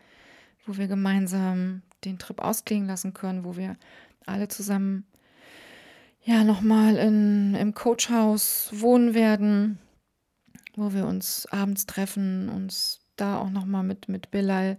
wo 0.65 0.77
wir 0.77 0.87
gemeinsam 0.87 1.83
den 2.05 2.19
Trip 2.19 2.41
ausklingen 2.41 2.87
lassen 2.87 3.15
können, 3.15 3.45
wo 3.45 3.57
wir 3.57 3.77
alle 4.27 4.49
zusammen 4.49 5.05
ja 6.23 6.45
nochmal 6.45 6.97
im 6.97 7.75
Coachhaus 7.75 8.71
wohnen 8.73 9.15
werden, 9.15 9.79
wo 10.77 10.93
wir 10.93 11.07
uns 11.07 11.47
abends 11.47 11.87
treffen, 11.87 12.49
uns 12.49 13.01
da 13.17 13.39
auch 13.39 13.51
nochmal 13.51 13.83
mit, 13.83 14.09
mit 14.09 14.31
Bilal 14.31 14.79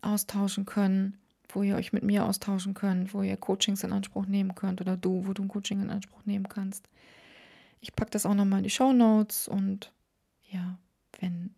austauschen 0.00 0.64
können, 0.64 1.18
wo 1.48 1.62
ihr 1.62 1.76
euch 1.76 1.92
mit 1.92 2.02
mir 2.02 2.24
austauschen 2.24 2.74
könnt, 2.74 3.14
wo 3.14 3.22
ihr 3.22 3.36
Coachings 3.36 3.84
in 3.84 3.92
Anspruch 3.92 4.26
nehmen 4.26 4.54
könnt 4.54 4.80
oder 4.80 4.96
du, 4.96 5.26
wo 5.26 5.32
du 5.32 5.42
ein 5.42 5.48
Coaching 5.48 5.82
in 5.82 5.90
Anspruch 5.90 6.24
nehmen 6.24 6.48
kannst. 6.48 6.88
Ich 7.80 7.94
packe 7.94 8.10
das 8.10 8.26
auch 8.26 8.34
nochmal 8.34 8.58
in 8.58 8.64
die 8.64 8.70
Show 8.70 8.92
Notes 8.92 9.48
und 9.48 9.92
ja, 10.50 10.78
wenn 11.20 11.54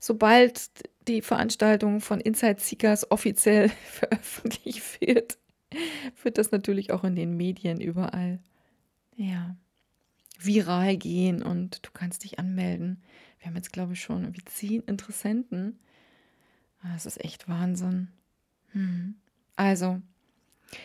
sobald 0.00 0.70
die 1.06 1.22
Veranstaltung 1.22 2.00
von 2.00 2.20
Inside 2.20 2.60
Seekers 2.60 3.10
offiziell 3.10 3.68
veröffentlicht 3.84 5.00
wird, 5.00 5.38
wird 6.22 6.38
das 6.38 6.50
natürlich 6.50 6.92
auch 6.92 7.04
in 7.04 7.16
den 7.16 7.36
Medien 7.36 7.80
überall 7.80 8.40
ja, 9.16 9.56
viral 10.38 10.96
gehen 10.96 11.42
und 11.42 11.84
du 11.84 11.90
kannst 11.92 12.24
dich 12.24 12.38
anmelden. 12.38 13.02
Wir 13.38 13.48
haben 13.48 13.56
jetzt, 13.56 13.72
glaube 13.72 13.94
ich, 13.94 14.00
schon 14.00 14.22
irgendwie 14.22 14.44
zehn 14.44 14.82
Interessenten. 14.82 15.78
Ah, 16.82 16.92
das 16.92 17.06
ist 17.06 17.22
echt 17.24 17.48
Wahnsinn. 17.48 18.08
Hm. 18.72 19.16
Also, 19.56 20.00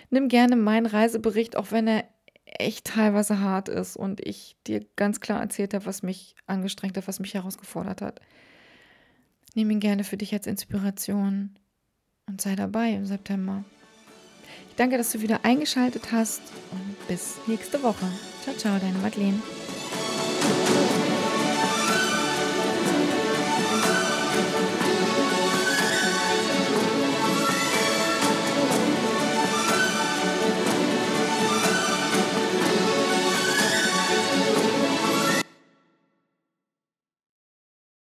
nimm 0.09 0.27
gerne 0.27 0.55
meinen 0.55 0.87
Reisebericht, 0.87 1.55
auch 1.55 1.71
wenn 1.71 1.87
er 1.87 2.05
echt 2.45 2.87
teilweise 2.87 3.39
hart 3.39 3.69
ist 3.69 3.95
und 3.95 4.19
ich 4.25 4.55
dir 4.65 4.85
ganz 4.95 5.19
klar 5.19 5.39
erzählt 5.41 5.73
habe, 5.73 5.85
was 5.85 6.03
mich 6.03 6.35
angestrengt 6.47 6.97
hat, 6.97 7.07
was 7.07 7.19
mich 7.19 7.33
herausgefordert 7.35 8.01
hat. 8.01 8.19
Nimm 9.53 9.69
ihn 9.69 9.79
gerne 9.79 10.03
für 10.03 10.17
dich 10.17 10.33
als 10.33 10.47
Inspiration 10.47 11.55
und 12.25 12.41
sei 12.41 12.55
dabei 12.55 12.91
im 12.93 13.05
September. 13.05 13.63
Danke, 14.75 14.97
dass 14.97 15.11
du 15.11 15.21
wieder 15.21 15.39
eingeschaltet 15.43 16.11
hast 16.11 16.41
und 16.71 17.07
bis 17.07 17.35
nächste 17.47 17.81
Woche. 17.83 18.05
Ciao, 18.43 18.55
ciao, 18.55 18.79
deine 18.79 18.97
Madeleine. 18.99 19.41